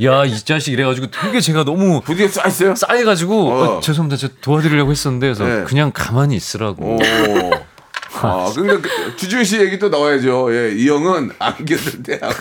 [0.00, 2.74] 야 이 자식 이래가지고 되게 제가 너무 부디에 쏴 있어요?
[2.76, 3.76] 싸해가지고 어.
[3.78, 4.16] 어, 죄송합니다.
[4.16, 5.64] 제가 도와드리려고 했었는데 그래서 네.
[5.64, 6.94] 그냥 가만히 있으라고.
[6.94, 6.98] 오.
[8.22, 10.54] 아, 그러니까 그 주준 씨 얘기 또 나와야죠.
[10.54, 12.32] 예, 이 형은 안 꼈을 때, 안-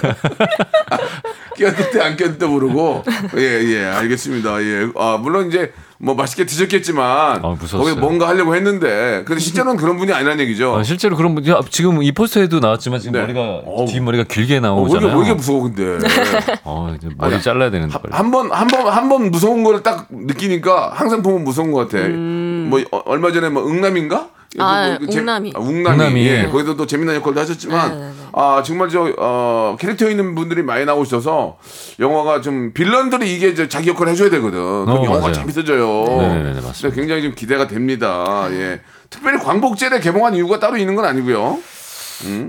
[1.58, 3.04] 꼈을 때 안 꼈을 때 모르고.
[3.38, 4.62] 예, 예, 알겠습니다.
[4.62, 4.88] 예.
[4.96, 7.06] 아, 물론 이제 뭐 맛있게 드셨겠지만.
[7.44, 7.56] 아.
[7.72, 9.24] 거기 뭔가 하려고 했는데.
[9.26, 10.76] 근데 실제로는 그런 분이 아니라는 얘기죠.
[10.76, 13.22] 아, 실제로 그런 분, 야, 지금 이 포스터에도 나왔지만 지금 네.
[13.22, 13.88] 머리가 어우.
[13.88, 15.08] 뒷머리가 길게 어, 나오잖아요.
[15.12, 15.98] 왜 이렇게 무서워, 근데.
[16.66, 17.94] 어, 이제 머리 아니, 잘라야 되는데.
[17.98, 18.14] 빨리.
[18.14, 22.08] 한 번, 한 번, 한 번 무서운 거를 딱 느끼니까 항상 보면 무서운 것 같아.
[22.08, 24.30] 뭐, 어, 얼마 전에 뭐, 응남인가?
[24.58, 24.62] 음.
[24.62, 25.54] 아, 뭐, 그 재- 웅남이.
[25.56, 25.98] 아, 웅남이.
[25.98, 26.28] 웅남이.
[26.28, 28.12] 예, 거기서 또 재미난 역할도 하셨지만, 네, 네, 네.
[28.34, 31.58] 아, 정말 저, 어, 캐릭터 있는 분들이 많이 나오셔서,
[32.00, 34.58] 영화가 좀, 빌런들이 이게 저 자기 역할을 해줘야 되거든.
[34.60, 35.34] 그럼 어, 영화가 맞아요.
[35.34, 36.04] 재밌어져요.
[36.08, 36.72] 네네네, 맞습니다.
[36.80, 38.48] 그래서 굉장히 좀 기대가 됩니다.
[38.52, 38.82] 예.
[39.10, 41.60] 특별히 광복절에 개봉한 이유가 따로 있는 건 아니고요.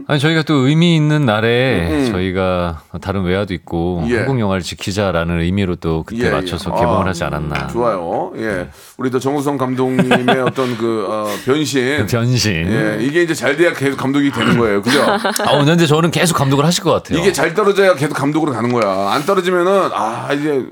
[0.07, 4.11] 아니 저희가 또 의미 있는 날에 저희가 다른 외화도 있고 음.
[4.11, 4.19] 예.
[4.19, 6.31] 한국 영화를 지키자라는 의미로 또 그때 예, 예.
[6.31, 7.67] 맞춰서 아, 개봉을 하지 않았나.
[7.69, 8.33] 좋아요.
[8.37, 8.69] 예.
[8.97, 12.07] 우리 또 정우성 감독님의 어떤 그 어, 변신.
[12.07, 12.53] 변신.
[12.53, 14.83] 예, 이게 이제 잘 돼야 계속 감독이 되는 거예요.
[14.83, 15.03] 그죠?
[15.03, 17.19] 아, 근데 저는 계속 감독을 하실 것 같아요.
[17.19, 19.11] 이게 잘 떨어져야 계속 감독으로 가는 거야.
[19.13, 20.65] 안 떨어지면은 아 이제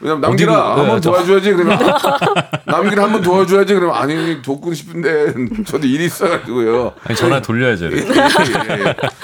[0.00, 1.78] 왜냐면 남기라 한번 네, 저- 도와줘야지 그러면
[2.64, 5.34] 남기라 한번 도와줘야지 그러면 아니 돕고 싶은데
[5.66, 6.92] 저도 일이 있어가지고요.
[7.04, 7.86] 아니, 전화 돌려야죠.
[7.92, 8.02] 예, 예, 예.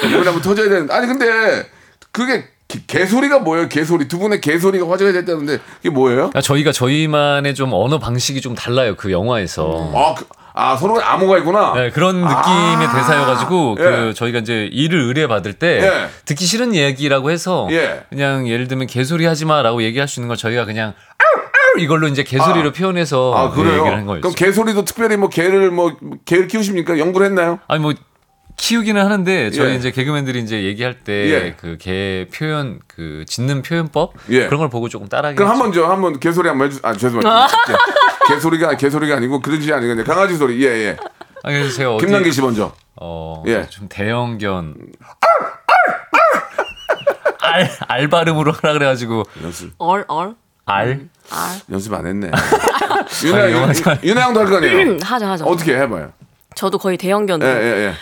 [0.08, 1.66] 이번에 한번 터져야 되는데 아니 근데
[2.12, 3.68] 그게 개- 개소리가 뭐예요?
[3.68, 6.30] 개소리 두 분의 개소리가 화제가 됐다는데 이게 뭐예요?
[6.34, 9.92] 아, 저희가 저희만의 좀 언어 방식이 좀 달라요 그 영화에서.
[9.94, 10.24] 아, 그,
[10.59, 11.75] 아 서로 암호가 있구나.
[11.75, 13.83] 네, 그런 느낌의 아, 대사여가지고 예.
[13.83, 16.09] 그 저희가 이제 일을 의뢰받을 때 예.
[16.25, 18.05] 듣기 싫은 얘기라고 해서 예.
[18.09, 20.95] 그냥 예를 들면 개소리 하지 마라고 얘기할 수 있는 걸 저희가 그냥
[21.79, 22.73] 이걸로 이제 개소리로 아.
[22.73, 23.61] 표현해서 아 그?
[23.61, 24.23] 얘기를 한 거예요.
[24.23, 26.99] 그럼 개소리도 특별히 뭐 개를 뭐 개를 키우십니까?
[26.99, 27.59] 연구를 했나요?
[27.69, 27.92] 아니 뭐
[28.57, 29.75] 키우기는 하는데 저희 예.
[29.77, 31.55] 이제 개그맨들이 이제 얘기할 예.
[31.57, 34.47] 때그개 표현 그 짓는 표현법 예.
[34.47, 36.81] 그런 걸 보고 조금 따라하기 그럼 한번 저 한번 개소리 한번 해주.
[36.83, 37.47] 아 죄송합니다.
[38.29, 40.64] 개- 개소리가 개소리가 아니고 그런 지 아니고 강아지 소리.
[40.64, 40.97] 예 예.
[41.42, 42.73] 아, 그래서 제가 어디 김남기 씨 먼저.
[42.99, 43.66] 어, 예.
[43.69, 44.75] 좀 대형견
[47.40, 50.35] 알, 알 발음으로 하라 그래가지고 연습 얼, 얼.
[50.64, 51.09] 알
[51.71, 52.31] 연습 안 했네.
[53.75, 54.79] 잘- 윤아 형도 할 거 아니에요.
[54.79, 55.45] 음, 하죠, 하죠.
[55.45, 56.12] 어떻게 해봐요.
[56.57, 57.40] 저도 거의 대형견.
[57.42, 57.92] 예예 예.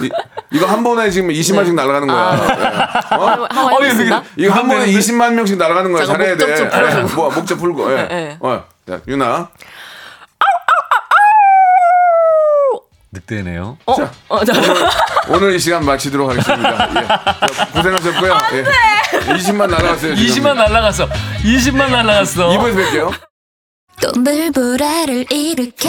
[0.00, 0.10] 이,
[0.52, 2.34] 이거 한 번에 지금 20만씩 날아가는 거야.
[2.36, 3.14] 예.
[3.16, 3.46] 어?
[3.50, 4.22] 한번 해보겠습니다.
[4.36, 6.04] 이거 한 번에 20만 명씩 날아가는 거야.
[6.04, 6.46] 잘해야 돼.
[6.60, 7.92] 예, 뭐 목적 풀고.
[7.92, 8.08] 예.
[8.10, 8.36] 예.
[8.40, 8.64] 어.
[8.88, 9.48] 자, 윤아.
[13.12, 13.78] 늑대네요.
[13.86, 14.10] 어, 자.
[14.28, 14.52] 어, 자,
[15.28, 16.88] 오늘 이 시간 마치도록 하겠습니다.
[17.00, 17.06] 예.
[17.06, 18.38] 자, 고생하셨고요.
[18.52, 18.64] 예.
[19.34, 20.14] 20만 날아갔어요.
[20.16, 20.42] 지금.
[20.42, 21.08] 20만 날라갔어.
[21.42, 22.48] 20만 날라갔어.
[22.48, 23.12] 2부에서 뵐게요.
[24.02, 25.88] 또 물보라를 일으켜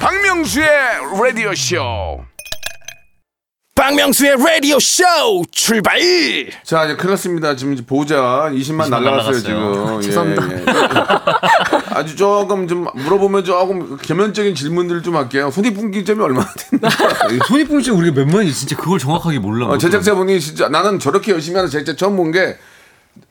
[0.00, 0.66] 박명수의
[1.22, 2.24] 라디오 쇼.
[3.74, 5.02] 박명수의 라디오 쇼
[5.50, 6.00] 출발
[6.64, 7.54] 자 이제 큰일 났습니다.
[7.54, 9.38] 지금 이제 보자 20만 20만 날라갔어요.
[9.40, 10.00] 지금.
[10.00, 10.52] 죄송합니다.
[10.52, 10.64] 예, 예.
[11.94, 15.50] 아주 조금 좀 물어보면 조금 개면적인 질문들을 좀 할게요.
[15.50, 16.88] 손익분기점이 얼마나 된다.
[17.48, 19.66] 손익분기점 우리가 몇 만이 진짜 그걸 정확하게 몰라.
[19.66, 22.56] 어, 제작자분이 진짜 나는 저렇게 열심히 하는 제작자 처음 본 게,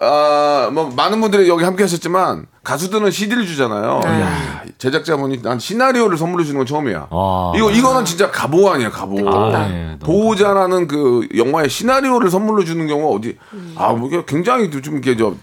[0.01, 3.99] 아, 뭐, 많은 분들이 여기 함께 하셨지만, 가수들은 CD를 주잖아요.
[4.03, 4.21] 네.
[4.21, 7.07] 야, 제작자분이 난 시나리오를 선물해 주는 건 처음이야.
[7.09, 7.53] 아.
[7.55, 9.29] 이거, 이거는 진짜 가보 아니야, 가보.
[9.29, 13.37] 아, 네, 보호자라는 그 영화의 시나리오를 선물로 주는 경우가 어디,
[13.75, 15.33] 아, 뭐, 이게 굉장히 좀 이렇게 저,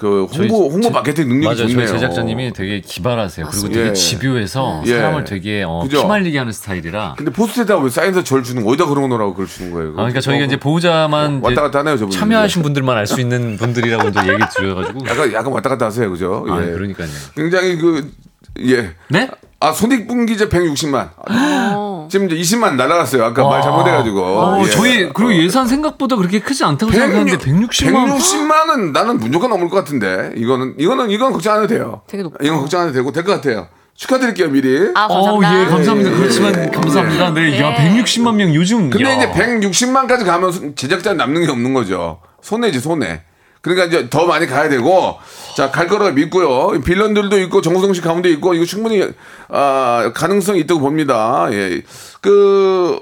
[0.00, 1.68] 그 저희 홍보, 홍보 제- 마케팅 능력이 맞아요.
[1.68, 1.86] 좋네요.
[1.86, 3.46] 저희 제작자님이 되게 기발하세요.
[3.50, 3.92] 그리고 되게 예.
[3.92, 4.96] 집요해서 예.
[4.96, 6.00] 사람을 되게 어, 그죠?
[6.00, 7.16] 피말리게 하는 스타일이라.
[7.18, 9.90] 근데 포스트에다가 왜 사인서 절 주는 거, 어디다 그런 거라고 그걸 주는 거예요?
[9.90, 12.10] 아, 그러니까 저희가 이제 보호자만 왔다 갔다 하네요, 저분.
[12.12, 15.00] 참여하신 분들만 알 수 있는 분들이라고 이제 얘기 드려가지고.
[15.06, 16.46] 약간, 약간 왔다 갔다 하세요, 그죠?
[16.48, 16.70] 아, 예.
[16.72, 17.08] 그러니까요.
[17.36, 18.10] 굉장히 그,
[18.66, 18.92] 예.
[19.10, 19.28] 네?
[19.60, 21.10] 아, 손익분기제 160만.
[22.10, 23.24] 지금 이제 20만 날아갔어요.
[23.24, 24.20] 아까 말 잘못해가지고.
[24.22, 24.68] 어, 예.
[24.70, 28.18] 저희 그리고 예산 생각보다 그렇게 크지 않다고 생각했는데 160만.
[28.18, 30.32] 160만은 나는 무조건 넘을 것 같은데.
[30.36, 32.02] 이거는, 이거는, 이건 걱정 안 해도 돼요.
[32.06, 32.38] 되게 높다.
[32.42, 33.68] 이건 걱정 안 해도 되고, 될 것 같아요.
[33.94, 34.90] 축하드릴게요, 미리.
[34.94, 35.60] 아, 어, 감사합니다.
[35.60, 36.10] 예, 감사합니다.
[36.10, 36.70] 예, 그렇지만 예.
[36.70, 37.30] 감사합니다.
[37.34, 38.02] 네, 야, 예.
[38.02, 38.90] 160만 명 요즘.
[38.90, 39.14] 근데 야.
[39.16, 42.20] 이제 160만까지 가면 제작자 남는 게 없는 거죠.
[42.42, 43.22] 손해지, 손해.
[43.60, 45.18] 그러니까 이제 더 많이 가야 되고,
[45.56, 46.80] 자, 갈 거라고 믿고요.
[46.82, 49.06] 빌런들도 있고, 정우성 씨 가운데 있고, 이거 충분히,
[49.48, 51.48] 아, 가능성이 있다고 봅니다.
[51.52, 51.82] 예.
[52.20, 52.98] 그,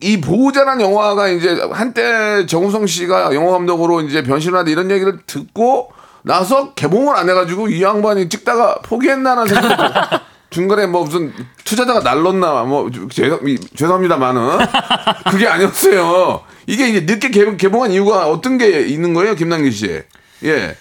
[0.00, 5.90] 이 보호자란 영화가 이제 한때 정우성 씨가 영화 감독으로 이제 변신하다 이런 얘기를 듣고
[6.22, 9.76] 나서 개봉을 안 해가지고 이 양반이 찍다가 포기했나라는 들어요.
[10.50, 11.32] 중간에 뭐 무슨
[11.64, 14.58] 투자자가 날렀나 뭐 죄송, 이- 죄송합니다만은
[15.30, 16.42] 그게 아니었어요.
[16.66, 20.02] 이게 이제 늦게 개봉, 개봉한 이유가 어떤 게 있는 거예요, 김남기 씨?
[20.44, 20.76] 예.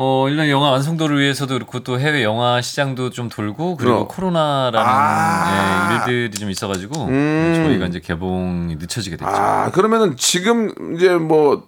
[0.00, 4.06] 어, 일단 영화 완성도를 위해서도 그렇고 또 해외 영화 시장도 좀 돌고 그리고 어.
[4.06, 6.06] 코로나라는 아.
[6.06, 7.62] 예, 일들이 좀 있어가지고 음.
[7.66, 9.28] 저희가 이제 개봉이 늦춰지게 됐죠.
[9.28, 11.66] 아, 그러면은 지금 이제 뭐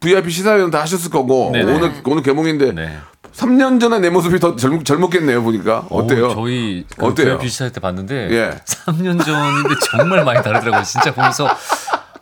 [0.00, 1.70] VIP 시사회는 다 하셨을 거고 네네.
[1.74, 2.96] 오늘 오늘 개봉인데 네.
[3.36, 5.84] 3년 전에 내 모습이 더 젊, 젊었겠네요, 보니까.
[5.90, 6.28] 어때요?
[6.28, 7.38] 어, 저희 그 어때요?
[7.42, 8.50] 시사회 때 봤는데 예.
[8.64, 10.82] 3년 전인데 정말 많이 다르더라고요.
[10.84, 11.54] 진짜 보면서 뭐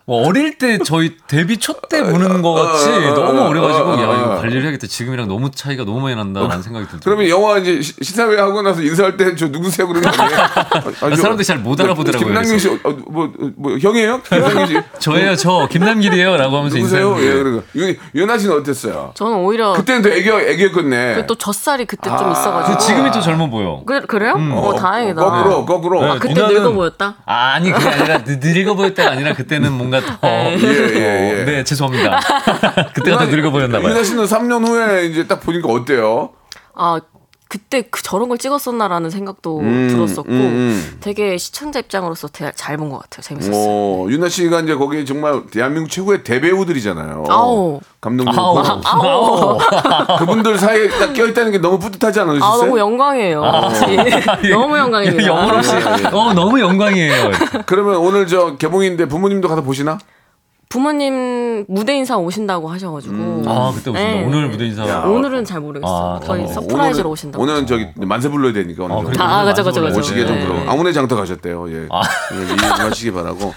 [0.06, 4.86] 어릴 때 저희 데뷔 초 때 보는 것 같이 너무 어려가지고 야 이거 관리를 해야겠다.
[4.86, 7.00] 지금이랑 너무 차이가 너무 많이 난다라는 생각이 들더라고요.
[7.04, 10.38] 그러면 영화 이제 시- 시사회 하고 나서 인사할 때 저 누구세요 그러는 거 아니에요?
[11.00, 14.22] 아, 저- 사람들이 잘 못 알아보더라고요, 김남길 씨, 어, 뭐, 뭐 형이에요?
[14.22, 17.16] 김남길 씨 저예요, 저 김남길이에요.라고 하면서 누구세요?
[17.20, 19.12] 예, 윤- 윤아 씨는 어땠어요?
[19.14, 21.26] 저는 오히려 그때는 또 애교 애교였겠네.
[21.26, 22.76] 또 젖살이 그때 좀 아, 있어가지고.
[22.78, 23.82] 그 지금이 또 젊어 보여.
[23.86, 24.34] 그, 그래요?
[24.52, 25.20] 어, 다행이다.
[25.22, 26.00] 거꾸로 거꾸로.
[26.02, 26.10] 네.
[26.10, 27.16] 아, 그때 누나는- 늙어 보였다?
[27.26, 30.56] 아니 그게 아니라 늙- 늙어 보였다가 아니라 그때는 뭔가 더 네.
[30.62, 31.44] 예, 예, 예.
[31.44, 32.20] 네 죄송합니다.
[32.94, 33.90] 그때가 더 늙어 보였나 봐요.
[33.90, 36.30] 윤아 씨는 3년 후에 이제 딱 보니까 어때요?
[36.74, 37.00] 아
[37.48, 40.96] 그때 그 저런 걸 찍었었나라는 생각도 들었었고 음, 음.
[41.00, 43.22] 되게 시청자 입장으로서 잘 본 것 같아요.
[43.22, 43.54] 재밌었어요.
[43.56, 47.24] 어, 유나 씨가 이제 거기 정말 대한민국 최고의 대배우들이잖아요.
[47.28, 47.80] 아우.
[48.00, 48.36] 감독님.
[48.36, 48.58] 아우.
[48.84, 49.58] 아우.
[50.18, 52.50] 그분들 사이에 딱 껴있다는 게 너무 뿌듯하지 않으셨어요?
[52.50, 53.42] 아 너무 영광이에요.
[54.44, 54.48] 예.
[54.50, 55.26] 너무 영광입니다.
[55.26, 55.70] 영혼 없이
[56.12, 57.30] 어 너무 영광이에요.
[57.66, 59.98] 그러면 오늘 저 개봉인데 부모님도 가서 보시나?
[60.68, 63.92] 부모님 무대 인사 오신다고 하셔가지고 아 그때 오신다.
[63.92, 64.24] 네.
[64.24, 64.84] 오늘 무대 인사.
[65.06, 65.94] 오늘은 잘 모르겠어요.
[66.16, 67.42] 아, 거의 어, surprise로 오늘은- 오신다고.
[67.42, 69.28] 오늘은 저기 만세 불러야 되니까 오늘 아, 좀 그래요?
[69.28, 69.98] 아, 그죠, 그죠, 그죠.
[70.00, 70.46] 오시게 좀 네.
[70.46, 71.70] 그러고 아무네 장터 가셨대요.
[71.70, 71.86] 예.
[71.90, 72.02] 아.
[72.34, 73.54] 예, 이해 좀 하시기 바라고.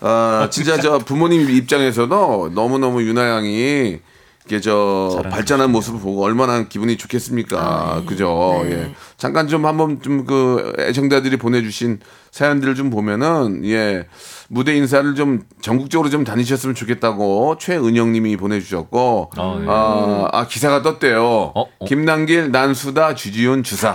[0.00, 3.98] 아, 진짜 저 부모님 입장에서도 너무 너무 유나 양이
[4.44, 8.02] 이게 저 발전한 모습을 보고 얼마나 기분이 좋겠습니까.
[8.06, 8.62] 그죠?
[8.64, 8.92] 예.
[9.16, 12.00] 잠깐 좀 한번 좀 그 애청자들이 보내주신
[12.32, 14.06] 사연들을 좀 보면은 예
[14.54, 19.66] 무대 인사를 좀 전국적으로 좀 다니셨으면 좋겠다고 최은영님이 보내주셨고 아, 예.
[19.66, 21.24] 아, 아, 기사가 떴대요.
[21.54, 21.84] 어, 어.
[21.86, 23.94] 김남길, 난수다, 주지훈, 주사.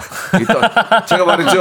[1.08, 1.52] 제가 말했죠.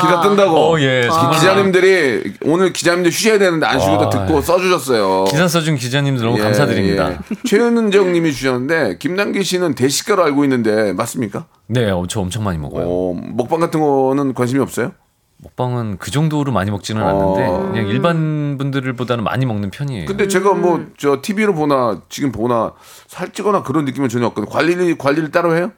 [0.00, 0.56] 기사 뜬다고.
[0.56, 1.00] 어, 예.
[1.02, 1.32] 기- 정말.
[1.32, 4.42] 기자님들이 오늘 기자님들 쉬셔야 되는데 안 쉬고도 아, 듣고 예.
[4.42, 5.24] 써주셨어요.
[5.24, 7.10] 기사 써준 기자님들 너무 예, 감사드립니다.
[7.14, 7.18] 예.
[7.44, 11.46] 최은정님이 주셨는데 김남길 씨는 대식가로 알고 있는데 맞습니까?
[11.66, 12.84] 네, 어, 저 엄청 많이 먹어요.
[12.88, 14.92] 어, 먹방 같은 거는 관심이 없어요?
[15.38, 17.08] 먹방은 그 정도로 많이 먹지는 어.
[17.08, 20.06] 않는데 그냥 일반 분들보다는 많이 먹는 편이에요.
[20.06, 22.72] 근데 제가 뭐 저 TV로 보나 지금 보나
[23.06, 24.50] 살찌거나 그런 느낌은 전혀 없거든요.
[24.50, 25.72] 관리를 관리를 따로 해요?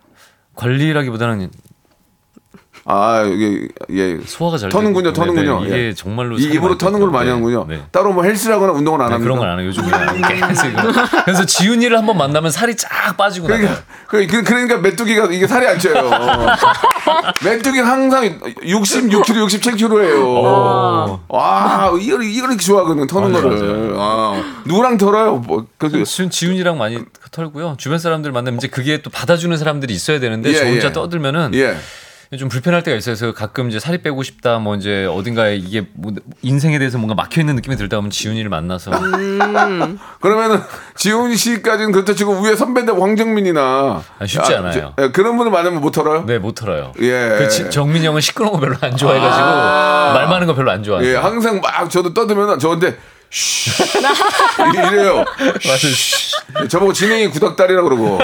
[0.54, 1.50] 관리라기보다는
[2.90, 5.26] 아 이게 예 소화가 잘 터는군요, 되고.
[5.26, 5.60] 터는군요.
[5.64, 5.92] 네, 네, 이게 예.
[5.94, 7.10] 정말로 이 입으로 터는 걸.
[7.10, 7.66] 많이 네, 하는군요.
[7.68, 7.82] 네.
[7.92, 9.24] 따로 뭐 헬스라거나 운동을 안 네, 합니까?
[9.34, 9.66] 그런 건 안 해요.
[9.68, 9.88] 요즘에.
[11.26, 13.68] 그래서 지훈이를 한번 만나면 살이 쫙 빠지고 나요.
[14.06, 16.08] 그러니까, 그- 그러니까 메뚜기가 이게 살이 안 쪄요.
[17.44, 20.22] 메뚜기 항상 66kg, 67kg예요.
[20.24, 21.24] 어.
[21.28, 23.94] 와, 이걸 이걸 이렇게 좋아하거든 터는 맞아요, 거를.
[23.96, 25.36] 아, 누구랑 털어요?
[25.36, 26.98] 뭐, 그, 그, 지금 지훈이랑 많이
[27.30, 27.76] 털고요.
[27.78, 30.92] 주변 사람들 만나면 이제 그게 또 받아주는 사람들이 있어야 되는데 예, 저 혼자 예.
[30.92, 31.76] 떠들면은 예.
[32.36, 33.14] 좀 불편할 때가 있어요.
[33.16, 36.12] 그래서 가끔 이제 살이 빼고 싶다, 뭐 이제 어딘가에 이게 뭐
[36.42, 38.90] 인생에 대해서 뭔가 막혀 있는 느낌이 들다 보면 지훈이를 만나서
[40.20, 40.60] 그러면은
[40.94, 44.92] 지훈 씨까지는 그렇다 치고 위에 선배인데 황정민이나 아, 쉽지 않아요.
[44.98, 46.26] 저- 예, 그런 분을 만나면 못 털어요?
[46.26, 46.92] 네 못 털어요.
[47.00, 47.36] 예.
[47.38, 50.82] 그 지- 정민이 형은 시끄러운 거 별로 안 좋아해 가지고 말 많은 거 별로 안
[50.82, 51.08] 좋아해요.
[51.10, 52.96] 예, 항상 막 저도 떠들면 저한테 쉬
[53.30, 55.24] 이래요.
[55.60, 56.32] 쉬.
[56.68, 58.18] 저보고 진행이 구닥다리라고 그러고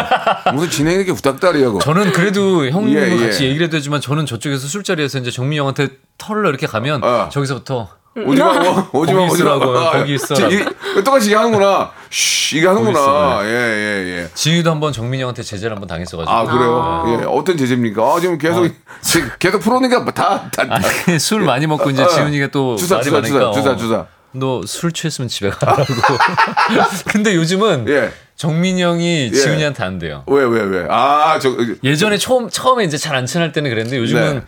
[0.52, 1.78] 무슨 진행이 이렇게 구닥다리하고.
[1.80, 3.26] 저는 그래도 형님과 예, 예.
[3.26, 5.88] 같이 얘기를 해도 되지만 저는 저쪽에서 술자리에서 이제 정민이 형한테
[6.18, 7.28] 털러 이렇게 가면 어.
[7.30, 9.26] 저기서부터 오지마, 뭐, 오지마, 거기 오지마.
[9.26, 10.48] 있으라고요, 아, 거기 있어라.
[10.48, 10.64] 이-
[11.04, 11.90] 똑같이 이게 하는구나.
[12.10, 12.92] 쉬, 이게 하는구나.
[12.92, 14.28] 있어, 예, 예, 예.
[14.34, 17.04] 지훈이도 한번 정민이 형한테 제재를 한번 당했어가지고 아, 그래요?
[17.20, 18.00] 예, 어떤 제재입니까?
[18.02, 18.68] 아, 지금 계속,
[19.02, 20.80] 지- 계속 풀어오니까 다, 다, 다.
[21.08, 24.06] 아니, 술 많이 먹고 이제 어, 지훈이가 또 주사, 주사, 주사, 주사, 어, 주사.
[24.34, 25.84] 너 술 취했으면 집에 가라고.
[27.10, 28.10] 근데 요즘은 예.
[28.36, 29.36] 정민이 형이 예.
[29.36, 30.24] 지훈이한테 안 돼요.
[30.26, 30.86] 왜, 왜, 왜?
[30.90, 34.44] 아, 저, 예전에 처음 처음에 이제 잘 안 친할 때는 그랬는데 요즘은 네.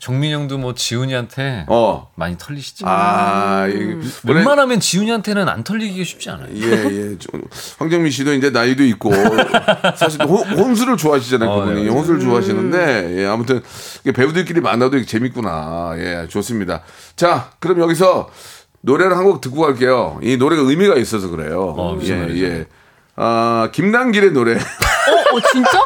[0.00, 2.08] 정민이 형도 뭐 지훈이한테 어.
[2.16, 2.84] 많이 털리시죠.
[2.88, 4.12] 아, 이, 음.
[4.26, 6.48] 원래- 웬만하면 지훈이한테는 안 털리기 쉽지 않아요.
[6.54, 6.62] 예,
[7.12, 7.18] 예.
[7.18, 7.42] 좀,
[7.78, 9.12] 황정민 씨도 이제 나이도 있고,
[9.96, 11.84] 사실 호, 혼수를 좋아하시잖아요, 어, 그분이.
[11.84, 11.90] 네.
[11.90, 13.60] 혼수를 좋아하시는데, 예, 아무튼,
[14.14, 15.94] 배우들끼리 만나도 재밌구나.
[15.98, 16.82] 예, 좋습니다.
[17.16, 18.30] 자, 그럼 여기서
[18.88, 20.18] 노래를 한 곡 듣고 갈게요.
[20.22, 21.74] 이 노래가 의미가 있어서 그래요.
[21.76, 22.44] 어, 예, 노래죠?
[22.44, 22.66] 예.
[23.16, 24.54] 아, 김남길의 노래.
[24.54, 25.70] 어, 어 진짜?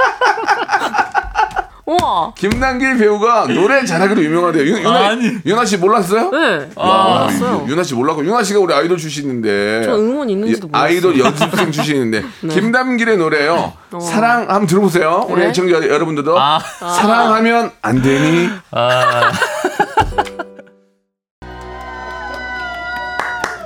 [1.84, 2.32] 우와.
[2.36, 4.62] 김남길 배우가 노래 잘하기로 유명하대요.
[4.64, 5.38] 유, 유나, 아니.
[5.44, 6.30] 유나 씨 몰랐어요?
[6.30, 6.70] 네.
[6.76, 7.64] 아, 몰랐어요.
[7.66, 10.86] 유- 유나 씨 몰랐고 유나 씨가 우리 아이돌 출신인데 저 응원 있는지도 예, 몰랐어요.
[10.86, 13.72] 아이돌 연습생 출신인데 김남길의 노래요.
[13.90, 13.98] 어.
[13.98, 15.26] 사랑 한번 들어보세요.
[15.28, 15.48] 우리 네.
[15.48, 16.60] 애청자 여러분들도 아.
[16.78, 18.48] 사랑하면 안 되니?
[18.70, 19.32] 아,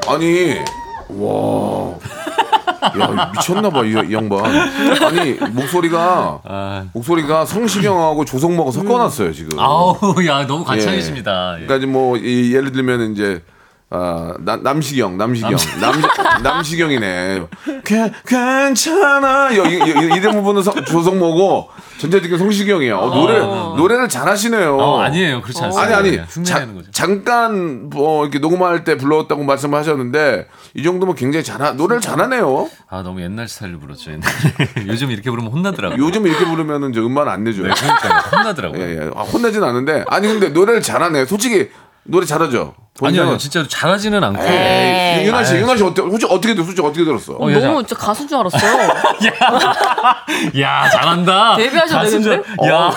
[0.09, 0.57] 아니
[1.09, 1.95] 와.
[3.01, 4.45] 야 미쳤나봐 이, 이 양반.
[4.45, 6.85] 아니 목소리가 아.
[6.93, 9.59] 목소리가 성시경하고 조성모가 섞어놨어요 지금.
[9.59, 11.55] 아우, 야, 너무 관창이십니다.
[11.61, 11.67] 예.
[11.67, 13.43] 그러니까 이제 뭐 이, 예를 들면 이제
[13.89, 17.47] 아, 나, 남시경, 남시경, 남, 남시경이네.
[17.85, 19.57] 괜- 괜찮아.
[19.57, 21.69] 여기, 여기 이름 부분은 성- 조성모고
[21.99, 22.99] 전자직은 성시경이에요.
[22.99, 24.77] 어, 노래, 노래를 잘하시네요.
[24.77, 25.41] 어, 아니에요.
[25.41, 25.97] 그렇지 않습니다.
[25.99, 26.67] 아니, 아니, 그냥 자-.
[26.91, 32.69] 잠깐, 뭐, 이렇게 녹음할 때 불렀다고 말씀하셨는데, 이 정도면 굉장히 잘하, 노래를 잘하네요.
[32.91, 34.11] 아, 너무 옛날 스타일로 불렀죠.
[34.11, 34.33] 옛날에.
[34.89, 36.05] 요즘 이렇게 부르면 혼나더라고요.
[36.05, 37.69] 요즘 이렇게 부르면은 이제 음반 안 내줘요.
[37.69, 38.81] 네, 그러니까 혼나더라고요.
[38.83, 39.11] 예, 예.
[39.15, 41.25] 아, 혼내진 않는데, 아니, 근데 노래를 잘하네.
[41.27, 41.69] 솔직히,
[42.09, 42.75] 노래 잘하죠?
[43.03, 44.43] 아니요, 본인은- 아니요, 진짜로 잘하지는 않고.
[44.43, 45.63] 에이, 윤아 씨, 아유.
[45.63, 46.65] 윤아 씨 어떻게, 솔직히 어떻게 들었어?
[46.67, 47.33] 솔직히 어떻게 들었어?
[47.35, 48.73] 어, 여자- 너무 진짜 가수인 줄 알았어요.
[50.61, 51.57] 야, 잘한다.
[51.91, 52.69] 가수인 줄- 되는데?
[52.69, 52.87] 야.
[52.87, 52.91] 어,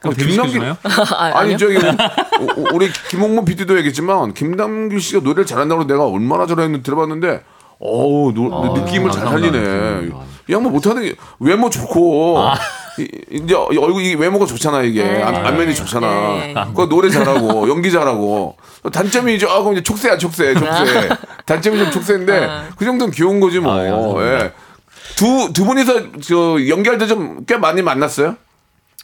[0.00, 0.76] 그럼 김남길- 데뷔시켜주나요?
[1.16, 1.58] 아, 아니?
[1.58, 7.42] 저기 우- 우리 김홍문 PD도 얘기했지만 김남길 씨가 노래를 잘한다고 내가 얼마나 잘했는지 들어봤는데
[7.80, 9.58] 어우 노- 느낌을 잘 감사합니다.
[9.58, 10.10] 살리네.
[10.48, 12.54] 이 양반 못하는 게 외모 좋고 아.
[12.98, 15.22] 이, 이제 얼굴 이 외모가 좋잖아 이게 네.
[15.22, 16.06] 안, 안면이 좋잖아.
[16.34, 16.54] 네.
[16.76, 18.56] 그 노래 잘하고 연기 잘하고
[18.92, 21.08] 단점이 이제 아 그럼 이제 촉새야 촉새 촉새
[21.46, 23.72] 단점이 좀 촉새인데 그 정도는 귀여운 거지 뭐.
[23.72, 24.44] 아, 감사합니다.
[24.44, 24.52] 예.
[25.16, 28.36] 두, 두 분이서 저 연기할 때 좀 꽤 많이 만났어요?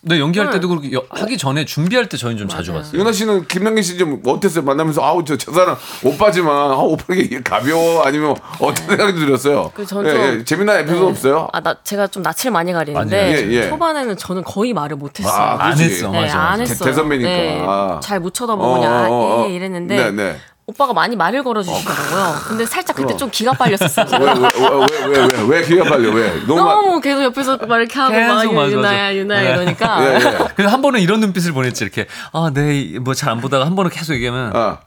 [0.02, 3.00] 네, 연기할 때도 그렇게 여- 하기 전에 준비할 때 저희는 좀 자주 봤어요.
[3.00, 4.62] 윤아 씨는 김남길 씨좀 어땠어요?
[4.64, 9.72] 만나면서 아우 저, 저 사람 오빠지만 아 오빠 이게 가벼워 아니면 어떤 생각이 들었어요?
[9.74, 10.44] 그 저는 예, 좀- 예.
[10.44, 11.48] 재미난 에피소드 없어요?
[11.52, 13.36] 아, 나 제가 좀 낯을 많이 가리는데 아니요.
[13.50, 13.68] 예, 예.
[13.68, 15.32] 초반에는 저는 거의 말을 못했어요.
[15.32, 15.84] 아, 안 그렇지.
[15.94, 16.10] 했어.
[16.10, 16.62] 네, 맞아, 안 맞아.
[16.62, 16.88] 했어요.
[16.90, 17.28] 대선배니까.
[17.28, 17.66] 네,
[18.00, 19.44] 잘못 쳐다보고 그냥 어, 어, 어.
[19.44, 20.36] 아, 예, 이랬는데 네, 네.
[20.70, 22.34] 오빠가 많이 말을 걸어주시더라고요.
[22.46, 24.06] 근데 살짝 그때 좀 기가 빨렸었어요.
[24.20, 28.70] 왜왜왜왜왜 기가 빨려 왜 너무 마- 너무 계속 옆에서 막 이렇게 하고 막 계속 맞아,
[28.70, 29.14] 유나야.
[29.16, 29.48] 유나야 네.
[29.62, 30.38] 이러니까 예, 예.
[30.54, 33.90] 그래서 한 번은 이런 눈빛을 보냈지 이렇게 아, 네, 뭐 잘 안 보다가 한 번은
[33.90, 34.80] 계속 얘기하면 아,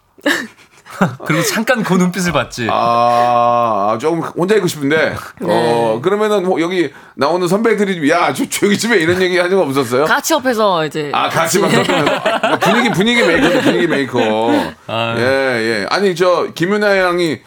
[1.25, 2.67] 그리고 잠깐 그 눈빛을 봤지.
[2.69, 8.93] 아, 조금 혼자 있고 싶은데, 어, 그러면은 뭐 여기 나오는 선배들이, 야, 저 조용히 좀
[8.93, 8.97] 해.
[8.97, 10.05] 이런 얘기 하는 거 없었어요?
[10.05, 14.51] 같이 옆에서 이제 아, 같이 막 섞으면 분위기, 분위기 메이커, 분위기 메이커.
[14.87, 15.15] 아.
[15.17, 15.85] 예, 예.
[15.89, 17.39] 아니, 저, 김윤아 양이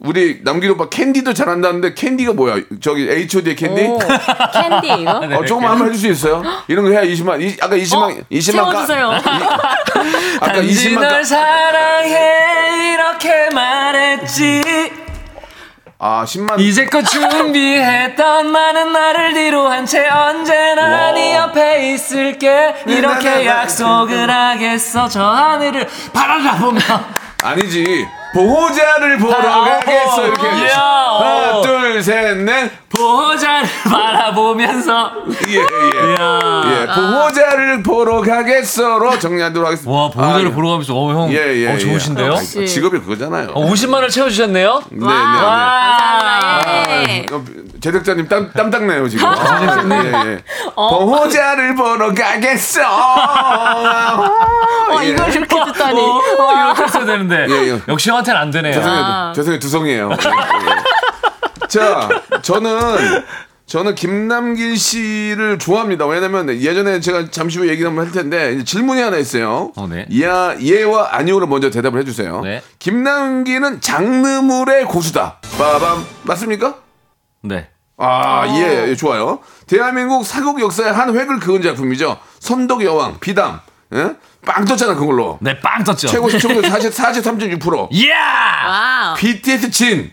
[0.00, 2.56] 우리 남길 오빠 캔디도 잘한다는데 캔디가 뭐야?
[2.80, 3.82] 저기 HOT의 캔디?
[3.82, 6.42] 오, 캔디 이거 어, 조금만 한번 해줄 수 있어요?
[6.68, 8.70] 이런 거 해야 20만, 이, 아까 20만, 어, 20만.
[8.72, 9.10] 까- 채워주세요.
[10.40, 11.00] 아까 단지 20만.
[11.00, 14.62] 널 까- 사랑해 이렇게 말했지
[16.00, 16.60] 아, 10만.
[16.60, 25.24] 이제껏 준비했던 많은 말을 뒤로 한 채 언제나 네 옆에 있을게 이렇게 약속을 하겠어 저
[25.24, 26.78] 하늘을 바라보며
[27.42, 28.06] 아니지.
[28.34, 30.26] 보호자를 보러 아, 가겠어.
[30.26, 30.46] 이렇게.
[30.70, 31.62] 야, 하나, 어.
[31.62, 32.70] 둘, 셋, 넷.
[32.88, 35.12] 보호자를 바라보면서
[35.48, 36.14] 예, 예.
[36.20, 36.62] 야.
[36.66, 39.92] 예, 보호자를 보러 가겠어로 정리하도록 하겠습니다.
[39.92, 40.52] 와 보호자를 아, 예.
[40.52, 41.72] 보러 가면서 어 형 예, 예.
[41.74, 42.32] 어, 좋으신데요?
[42.32, 42.36] 예.
[42.62, 43.50] 아, 직업이 그거잖아요.
[43.54, 44.82] 어, 50만 원을 채워주셨네요.
[44.90, 45.06] 네, 네, 네.
[45.06, 45.46] 감사합니다.
[45.48, 47.26] 아, 예.
[47.30, 47.44] 어,
[47.80, 49.26] 제작자님 땀, 땀 닦네요, 지금.
[49.26, 50.42] 아, 예, 예.
[50.74, 52.82] 보호자를 보러 가겠어.
[52.82, 54.24] 어,
[55.02, 55.08] 예.
[55.08, 56.00] 이걸 이렇게 듣다니.
[56.00, 56.22] 어,
[56.66, 57.80] 이렇게 했어야 되는데 예, 예.
[57.88, 58.74] 역시 형한테는 안 되네요.
[58.74, 59.04] 죄송해요.
[59.04, 59.32] 아.
[59.34, 59.60] 죄송해요.
[59.60, 60.10] 두성이에요.
[60.10, 61.68] 예, 예.
[61.68, 62.08] 자,
[62.42, 63.24] 저는
[63.66, 66.06] 저는 김남길 씨를 좋아합니다.
[66.06, 69.72] 왜냐면 예전에 제가 잠시 후에 얘기 한번 할 텐데 질문이 하나 있어요.
[69.76, 70.06] 어, 네.
[70.22, 72.40] 야, 예와 아니오로 먼저 대답을 해주세요.
[72.40, 72.62] 네.
[72.78, 75.36] 김남길은 장르물의 고수다.
[75.58, 76.76] 빠밤 맞습니까?
[77.42, 77.68] 네.
[77.96, 79.40] 아, 예, 예, 좋아요.
[79.66, 82.18] 대한민국 사국 역사의 한 획을 그은 작품이죠.
[82.38, 83.60] 선덕 여왕, 비담,
[83.92, 84.14] 예?
[84.46, 85.38] 빵 떴잖아, 그걸로.
[85.40, 86.06] 네, 빵 떴죠.
[86.06, 87.88] 최고 시청률 40, 43.6%.
[87.94, 88.12] 예!
[88.12, 89.16] 와우.
[89.16, 90.12] BTS 진.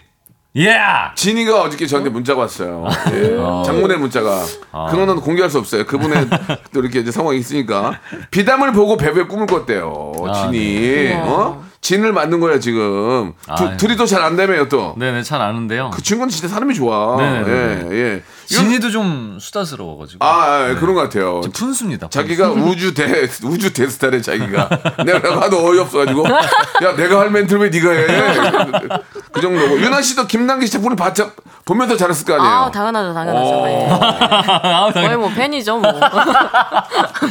[0.57, 0.77] 예!
[1.15, 2.85] 진이가 어저께 저한테 문자가 왔어요.
[3.11, 3.35] 예.
[3.65, 4.41] 장문의 문자가.
[4.89, 5.85] 그거는 공개할 수 없어요.
[5.85, 6.27] 그분의
[6.73, 7.99] 또 이렇게 이제 상황이 있으니까.
[8.31, 10.13] 비담을 보고 배우의 꿈을 꿨대요.
[10.27, 11.13] 아, 진이.
[11.17, 11.63] 어?
[11.86, 13.34] 진을 만든 거야, 지금.
[13.58, 13.78] 두, 아, 예.
[13.78, 14.95] 둘이 또 잘 안대매요, 또.
[14.98, 15.91] 네네, 잘 아는데요.
[15.93, 17.15] 그 친구는 진짜 사람이 좋아.
[17.15, 17.88] 네네네.
[17.91, 18.24] 예, 예.
[18.48, 20.26] 진이도 좀 수다스러워가지고.
[20.26, 21.41] 아, 아, 그런 것 같아요.
[21.43, 22.10] 좀 푼수입니다.
[22.10, 24.67] 자기가 우주 대 우주 대스타래 자기가
[25.06, 29.04] 내가 하도 어이없어가지고 야 내가 할 멘트를 왜 네가 해?
[29.32, 31.32] 그 정도고 윤아 씨도 김남기 씨 작품을 봤자
[31.65, 32.52] 보면서 잘했을 거 아니에요.
[32.52, 33.48] 아, 당연하죠, 당연하죠.
[33.48, 33.67] 어.
[33.67, 33.88] 예.
[34.69, 35.91] 아, 거의 뭐 팬이죠, 뭐.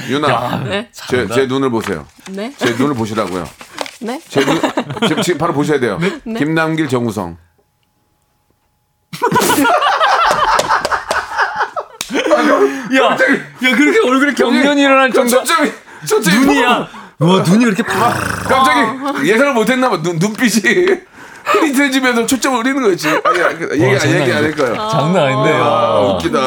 [0.09, 0.91] 윤아 네?
[0.93, 2.07] 제, 제 눈을 보세요.
[2.31, 2.53] 네?
[2.57, 3.45] 제 눈을 보시라고요.
[4.05, 4.21] 네?
[4.29, 4.61] 제 눈,
[5.09, 5.99] 지금, 지금 바로 보셔야 돼요.
[5.99, 6.21] 네?
[6.39, 7.39] 김남길 정우성.
[12.97, 13.17] 야, 야,
[13.77, 15.31] 그렇게 얼굴에 경련이 일어날 정도.
[15.39, 15.71] 초점이
[16.07, 16.89] 초점이 눈이야.
[17.19, 18.13] 와, 눈이 이렇게 팍.
[18.47, 20.03] 갑자기 예상을 못했나 봐.
[20.03, 20.87] 눈 눈빛이
[21.45, 23.09] 흐릿해지면서 초점을 흐리는 거였지.
[23.25, 24.65] 아니, 아니, 얘기 장난 얘기 안 아니죠.
[24.65, 24.89] 할까요?
[24.91, 25.65] 장난 아닌데요.
[25.65, 26.41] 아, 웃기다.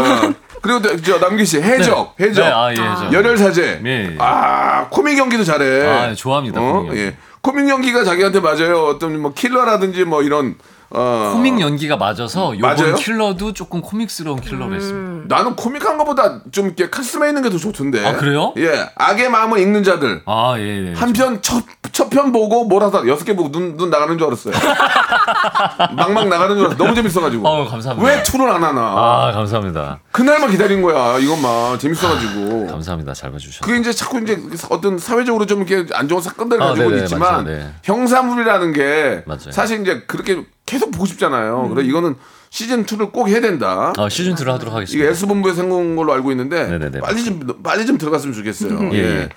[0.61, 3.13] 그리고 또저 남기 씨 해적, 해적, 네, 아, 예.
[3.13, 3.79] 열혈 사제.
[3.85, 4.15] 예, 예.
[4.19, 5.87] 아 코믹 연기도 잘해.
[5.87, 6.89] 아, 좋아합니다, 어?
[6.93, 7.15] 예.
[7.41, 8.83] 코믹 연기가 자기한테 맞아요.
[8.85, 10.55] 어떤 뭐 킬러라든지 뭐 이런.
[10.89, 11.31] 어.
[11.33, 12.95] 코믹 연기가 맞아서 요번 맞아요?
[12.95, 15.35] 킬러도 조금 코믹스러운 킬러로 했습니다.
[15.35, 18.05] 나는 코믹한 것보다 좀 이렇게 카스마 있는 게 더 좋던데.
[18.07, 18.53] 아, 그래요?
[18.57, 18.87] 예.
[18.95, 20.21] 악의 마음을 읽는 자들.
[20.25, 20.93] 아, 예, 예.
[20.93, 21.61] 한편 첫,
[21.91, 24.53] 첫 편 보고 뭘 하다 여섯 개 보고 눈, 눈 나가는 줄 알았어요.
[25.95, 26.77] 막막 나가는 줄 알았어.
[26.77, 27.47] 너무 재밌어가지고.
[27.47, 28.07] 어우, 감사합니다.
[28.09, 28.81] 왜 투를 안 하나?
[28.81, 29.99] 아 감사합니다.
[30.11, 31.17] 그날만 기다린 거야.
[31.19, 32.67] 이것만 재밌어가지고.
[32.67, 33.13] 감사합니다.
[33.13, 33.65] 잘 봐주셔서.
[33.65, 37.43] 그게 이제 자꾸 이제 어떤 사회적으로 좀 이렇게 안 좋은 사건들을 아, 가지고 네네, 있지만
[37.43, 37.69] 맞죠, 네.
[37.83, 39.51] 형사물이라는 게 맞아요.
[39.51, 41.69] 사실 이제 그렇게 계속 보고 싶잖아요.
[41.69, 42.15] 그래 이거는
[42.49, 43.93] 시즌 2를 꼭 해야 된다.
[43.97, 45.09] 아, 시즌 2를 하도록 이게 하겠습니다.
[45.11, 48.93] S 본부에서 한 걸로 알고 있는데 네네네, 빨리 좀 빨리 좀 들어갔으면 좋겠어요.
[48.93, 49.29] 예, 예.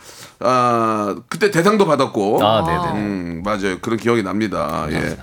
[0.43, 0.47] 예.
[0.47, 2.45] 아 그때 대상도 받았고.
[2.45, 3.01] 아, 네네.
[3.01, 3.79] 음, 맞아요.
[3.81, 4.87] 그런 기억이 납니다.
[4.91, 5.17] 예.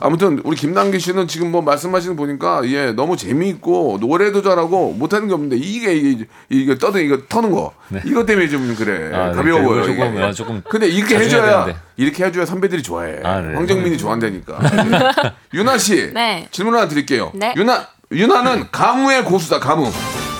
[0.00, 5.28] 아무튼 우리 김남기 씨는 지금 뭐 말씀하시는 거 보니까 예 너무 재미있고 노래도 잘하고 못하는
[5.28, 7.72] 게 없는데 이게 이게 이게 떠든 이거 터는 거
[8.04, 9.16] 이것 때문에 좀 그래 네.
[9.16, 9.82] 아, 네, 가벼워 보여.
[9.82, 10.22] 그리고 조금.
[10.22, 11.66] 아, 조금 근데 이렇게 해줘야.
[11.96, 13.20] 이렇게 해줘야 선배들이 좋아해.
[13.22, 13.54] 아, 네.
[13.54, 14.58] 황정민이 좋아한다니까.
[14.64, 15.32] 예.
[15.56, 16.48] 유나 씨 네.
[16.50, 17.30] 질문 하나 드릴게요.
[17.34, 17.54] 네.
[17.56, 19.90] 유나 유나는 가무의 고수다 가무.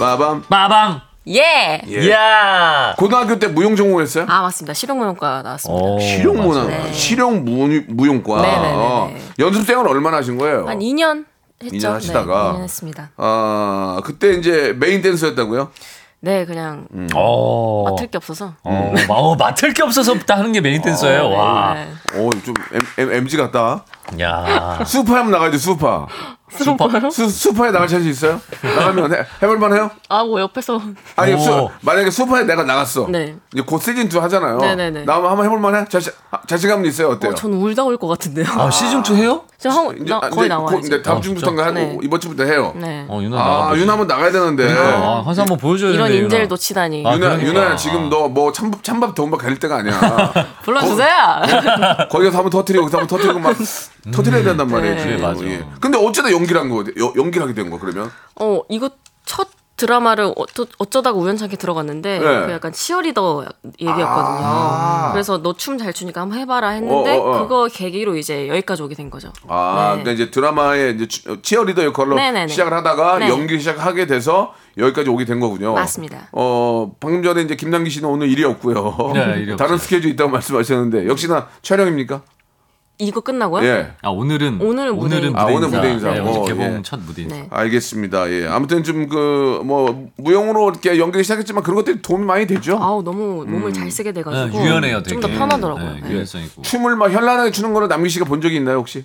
[0.01, 0.43] 빠밤.
[0.49, 1.01] 빠밤.
[1.29, 1.81] 예.
[1.89, 2.11] 예.
[2.11, 2.95] 야.
[2.99, 4.27] 고등학교 때 무용 전공했어요?
[4.29, 4.75] 아 맞습니다.
[4.75, 5.85] 실용무용과 나왔습니다.
[5.85, 6.93] 오, 실용무용, 네.
[6.93, 8.75] 실용 무, 무용과 네네네네.
[8.77, 9.15] 어.
[9.39, 10.67] 연습생을 얼마나 하신 거예요?
[10.69, 11.25] 한 2년
[11.63, 11.77] 했죠.
[11.89, 12.53] 2년 하시다가.
[12.53, 13.11] 네, 2년 했습니다.
[13.17, 15.71] 아 그때 이제 메인 댄서였다고요?
[16.21, 17.07] 네, 그냥 음.
[17.15, 17.85] 어.
[17.91, 18.55] 맡을 게 없어서.
[18.63, 21.29] 어, 어, 맡을 게 없어서 하는 게 메인 댄서예요.
[21.31, 21.75] 와.
[21.75, 22.19] 네.
[22.19, 22.55] 오 좀
[22.99, 23.85] MZ 같다.
[24.21, 24.79] 야.
[24.87, 26.07] 스우파 한번 나가야죠 스우파.
[26.59, 27.11] 스포요?
[27.11, 28.41] 수, 수파에 나갈 자신 있어요?
[28.63, 29.91] 나가면 해, 해볼 만해요?
[30.09, 30.81] 아, 뭐 옆에서
[31.17, 31.39] 아니 오.
[31.39, 33.07] 수, 만약에 수파에 내가 나갔어.
[33.09, 33.37] 네.
[33.53, 34.59] 이제 곧 시즌 2 하잖아요.
[34.59, 35.05] 네네네.
[35.05, 35.85] 나오면 한번 해볼 만해?
[35.89, 37.09] 자신 아, 자신감 있어요?
[37.11, 37.33] 어때요?
[37.33, 38.47] 어, 저는 울다 올 것 같은데요.
[38.51, 39.43] 아, 시즌 2 해요?
[39.57, 40.67] 저 한, 이제 나, 아, 거의 나와요.
[40.67, 41.97] 곧 이제 다음 주부터인가 한 네.
[42.03, 42.75] 이번 주부터 해요.
[42.77, 43.07] 네.
[43.09, 43.77] 어, 유나 아 나가.
[43.77, 44.71] 유나 한번 나가야 되는데.
[44.77, 46.49] 아, 항상 한번 보여줘야 이런 되는데, 인재를 유나.
[46.51, 47.05] 놓치다니.
[47.07, 47.49] 아, 유나 그러니까.
[47.49, 49.95] 유나 지금 너 뭐 찬밥 찬밥 더운밥 가릴 때가 아니야.
[50.65, 51.09] 불러주세요.
[52.11, 53.57] 거기 가서 한번 터트리고 여기서 한번 터트리고 막
[54.13, 54.95] 터트려야 된단 말이에요.
[54.97, 55.03] 네.
[55.05, 55.45] 그래, 맞아.
[55.45, 55.65] 예.
[55.81, 58.11] 근데 어쩌다 연기를 한 거, 여- 연기를 하게 된 거 그러면?
[58.41, 58.91] 어, 이거
[59.25, 62.47] 첫 드라마를 어쩌, 어쩌다가 우연찮게 들어갔는데 네.
[62.47, 63.45] 그 약간 치어리더
[63.81, 65.11] 얘기였거든요.
[65.13, 67.19] 그래서 너 춤 잘 추니까 한번 해봐라 했는데 아.
[67.19, 67.43] 어, 어, 어.
[67.43, 69.33] 그거 계기로 이제 여기까지 오게 된 거죠.
[69.49, 70.03] 아, 네.
[70.03, 72.49] 그러니까 이제 드라마에 이제 치- 치어리더 역할로 네네네.
[72.49, 73.29] 시작을 하다가 네.
[73.31, 75.73] 연기 시작하게 돼서 여기까지 오게 된 거군요.
[75.75, 76.29] 맞습니다.
[76.33, 79.13] 어, 방금 전에 이제 김남기 씨는 오늘 일이 없고요.
[79.15, 79.57] 네, 일이.
[79.59, 82.23] 다른 스케줄이 있다고 말씀하셨는데 역시나 촬영입니까?
[82.99, 83.65] 이거 끝나고요?
[83.65, 83.91] 예.
[84.03, 85.41] 아, 오늘은 오늘은 무대 인사.
[85.41, 86.13] 아, 오늘 무대 인사.
[86.13, 86.83] 네, 오늘 어, 개봉 예.
[86.85, 87.35] 첫 무대 인사.
[87.37, 87.47] 네.
[87.51, 88.31] 알겠습니다.
[88.31, 88.47] 예.
[88.47, 92.79] 아무튼 좀 그 뭐 무용으로 이렇게 연기를 시작했지만 그런 것들이 도움이 많이 되죠.
[92.81, 95.21] 아우 너무 몸을 잘 쓰게 네, 돼가지고 유연해요, 되게.
[95.21, 95.95] 좀 더 편하더라고요.
[95.95, 96.11] 네, 네.
[96.13, 96.63] 유연성 있고.
[96.63, 99.05] 춤을 막 현란하게 추는 거를 남길 씨가 본 적이 있나요 혹시?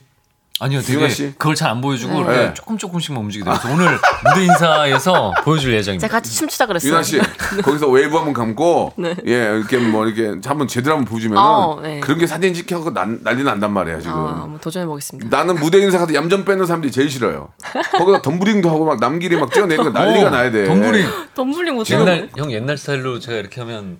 [0.61, 1.33] 아니요, 되게 씨?
[1.37, 2.35] 그걸 잘 안 보여주고 네.
[2.47, 2.53] 네.
[2.55, 3.61] 조금 조금씩만 움직이더라고요.
[3.75, 6.07] 그래서 오늘 무대 인사에서 보여줄 예정입니다.
[6.07, 6.91] 제가 같이 춤추자 그랬어요.
[6.91, 7.19] 유나 씨
[7.63, 9.15] 거기서 웨이브 한번 감고 네.
[9.27, 11.99] 예 이렇게 뭐 이렇게 한번 제대로 한번 보여주면 어, 네.
[11.99, 14.13] 그런 게 사진 찍혀서 난, 난리 난단 말이에요 지금.
[14.15, 15.29] 아, 한번 도전해 보겠습니다.
[15.37, 17.49] 나는 무대 인사 가서 얌전 빼는 사람들이 제일 싫어요.
[17.91, 20.65] 거기다 덤블링도 하고 막 남길이 막 뛰어내리고 난리가 어, 나야 돼.
[20.65, 21.07] 덤블링.
[21.35, 23.99] 덤블링 못 옛날 형 옛날 스타일로 제가 이렇게 하면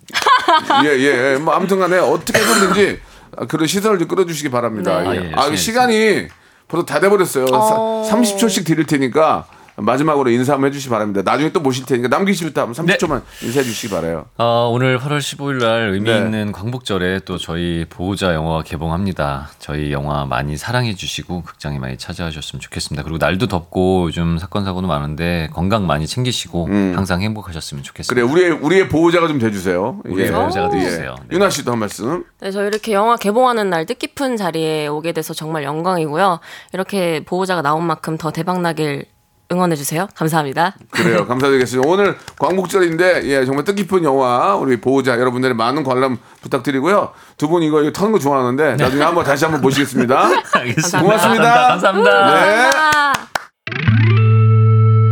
[0.84, 1.38] 예예.
[1.43, 2.99] 뭐 아무튼간에 어떻게 해서든지
[3.47, 5.01] 그런 시선을 좀 끌어주시기 바랍니다.
[5.01, 5.05] 네.
[5.16, 5.34] 예.
[5.36, 6.28] 아, 예, 아, 시간이
[6.70, 7.45] 벌써 다 돼버렸어요.
[7.51, 8.03] 어.
[8.07, 9.45] 사, 30초씩 드릴 테니까
[9.82, 11.21] 마지막으로 인사 한번 해주시기 바랍니다.
[11.23, 14.25] 나중에 또 모실 테니까 남기 씨부터 한번 30초만 인사해 주시기 바라요.
[14.38, 16.17] 어, 오늘 8월 15일 날 의미 네.
[16.17, 19.49] 있는 광복절에 또 저희 보호자 영화가 개봉합니다.
[19.59, 23.03] 저희 영화 많이 사랑해 주시고 극장에 많이 찾아와 주셨으면 좋겠습니다.
[23.03, 28.13] 그리고 날도 덥고 요즘 사건 사고도 많은데 건강 많이 챙기시고 항상 행복하셨으면 좋겠습니다.
[28.13, 28.27] 음.
[28.27, 30.01] 그래 우리의 우리의 보호자가 좀 돼주세요.
[30.05, 30.09] 예.
[30.09, 31.15] 우리의 보호자가 되주세요.
[31.27, 31.36] 네.
[31.36, 32.23] 유나 씨도 한 말씀.
[32.39, 36.39] 네, 저 이렇게 영화 개봉하는 날 뜻깊은 자리에 오게 돼서 정말 영광이고요.
[36.73, 39.05] 이렇게 보호자가 나온 만큼 더 대박 나길
[39.51, 40.07] 응원해 주세요.
[40.15, 40.75] 감사합니다.
[40.91, 41.25] 그래요.
[41.27, 41.89] 감사드리겠습니다.
[41.89, 47.11] 오늘 광복절인데 예 정말 뜻깊은 영화 우리 보호자 여러분들의 많은 관람 부탁드리고요.
[47.37, 50.29] 두 분 이거, 이거 터는 거 좋아하는데 나중에 한번 다시 한번 모시겠습니다.
[50.53, 51.01] 알겠습니다.
[51.01, 51.67] 고맙습니다.
[51.69, 52.33] 감사합니다.
[52.35, 52.71] 네.
[52.75, 53.13] 아.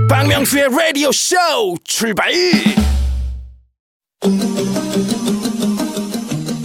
[0.09, 1.35] 박명수의 라디오 쇼
[1.83, 2.31] 출발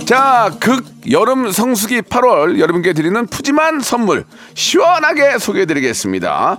[0.06, 6.58] 자, 극 여름 성수기 8월 여러분께 드리는 푸짐한 선물 시원하게 소개해 드리겠습니다.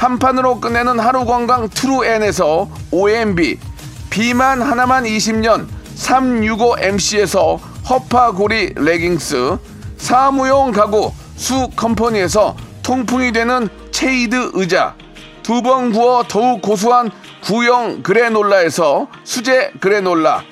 [0.00, 3.58] 한 판으로 끝내는 하루 건강 트루엔에서 OMB
[4.08, 7.58] 비만 하나만 20년 365MC에서
[7.90, 9.58] 허파고리 레깅스
[9.98, 14.94] 사무용 가구 수 컴퍼니에서 통풍이 되는 체이드 의자
[15.42, 17.10] 두 번 구워 더욱 고소한
[17.42, 20.42] 구형 그래놀라에서 수제 그래놀라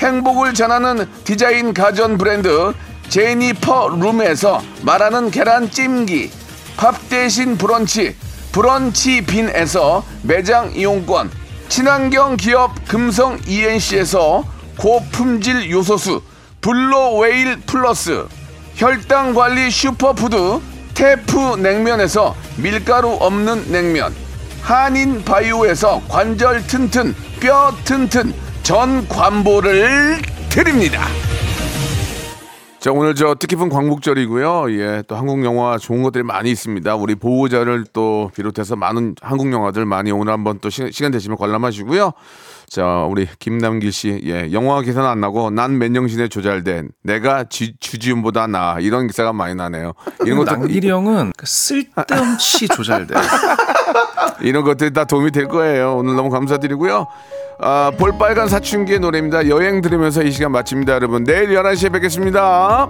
[0.00, 2.74] 행복을 전하는 디자인 가전 브랜드
[3.08, 6.30] 제니퍼 룸에서 말하는 계란 찜기
[6.76, 11.30] 밥 대신 브런치 브런치 빈에서 매장 이용권
[11.68, 14.44] 친환경 기업 금성 E&C에서
[14.78, 16.22] 고품질 요소수
[16.60, 18.26] 블로웨일 플러스
[18.74, 20.60] 혈당 관리 슈퍼푸드
[20.94, 24.14] 테프 냉면에서 밀가루 없는 냉면
[24.62, 31.06] 한인 바이오에서 관절 튼튼 뼈 튼튼 전관보를 드립니다.
[32.88, 34.72] 자 오늘 저 뜻깊은 광복절이고요.
[34.80, 36.96] 예, 또 한국 영화 좋은 것들이 많이 있습니다.
[36.96, 42.12] 우리 보호자를 또 비롯해서 많은 한국 영화들 많이 오늘 한번 또 시, 간 되시면 관람하시고요.
[42.70, 48.46] 자 우리 김남길 씨, 예, 영화 기사는 안 나고 난 맨정신에 조잘된 내가 지, 주지훈보다
[48.46, 49.94] 나 이런 기사가 많이 나네요.
[50.24, 53.14] 이런 것도 남길이 형은 그 쓸데없이 조잘돼.
[54.42, 55.96] 이런 것들이 다 도움이 될 거예요.
[55.96, 57.06] 오늘 너무 감사드리고요.
[57.60, 59.48] 아, 볼빨간 사춘기의 노래입니다.
[59.48, 61.24] 여행 들으면서 이 시간 마칩니다, 여러분.
[61.24, 62.88] 내일 11시에 뵙겠습니다.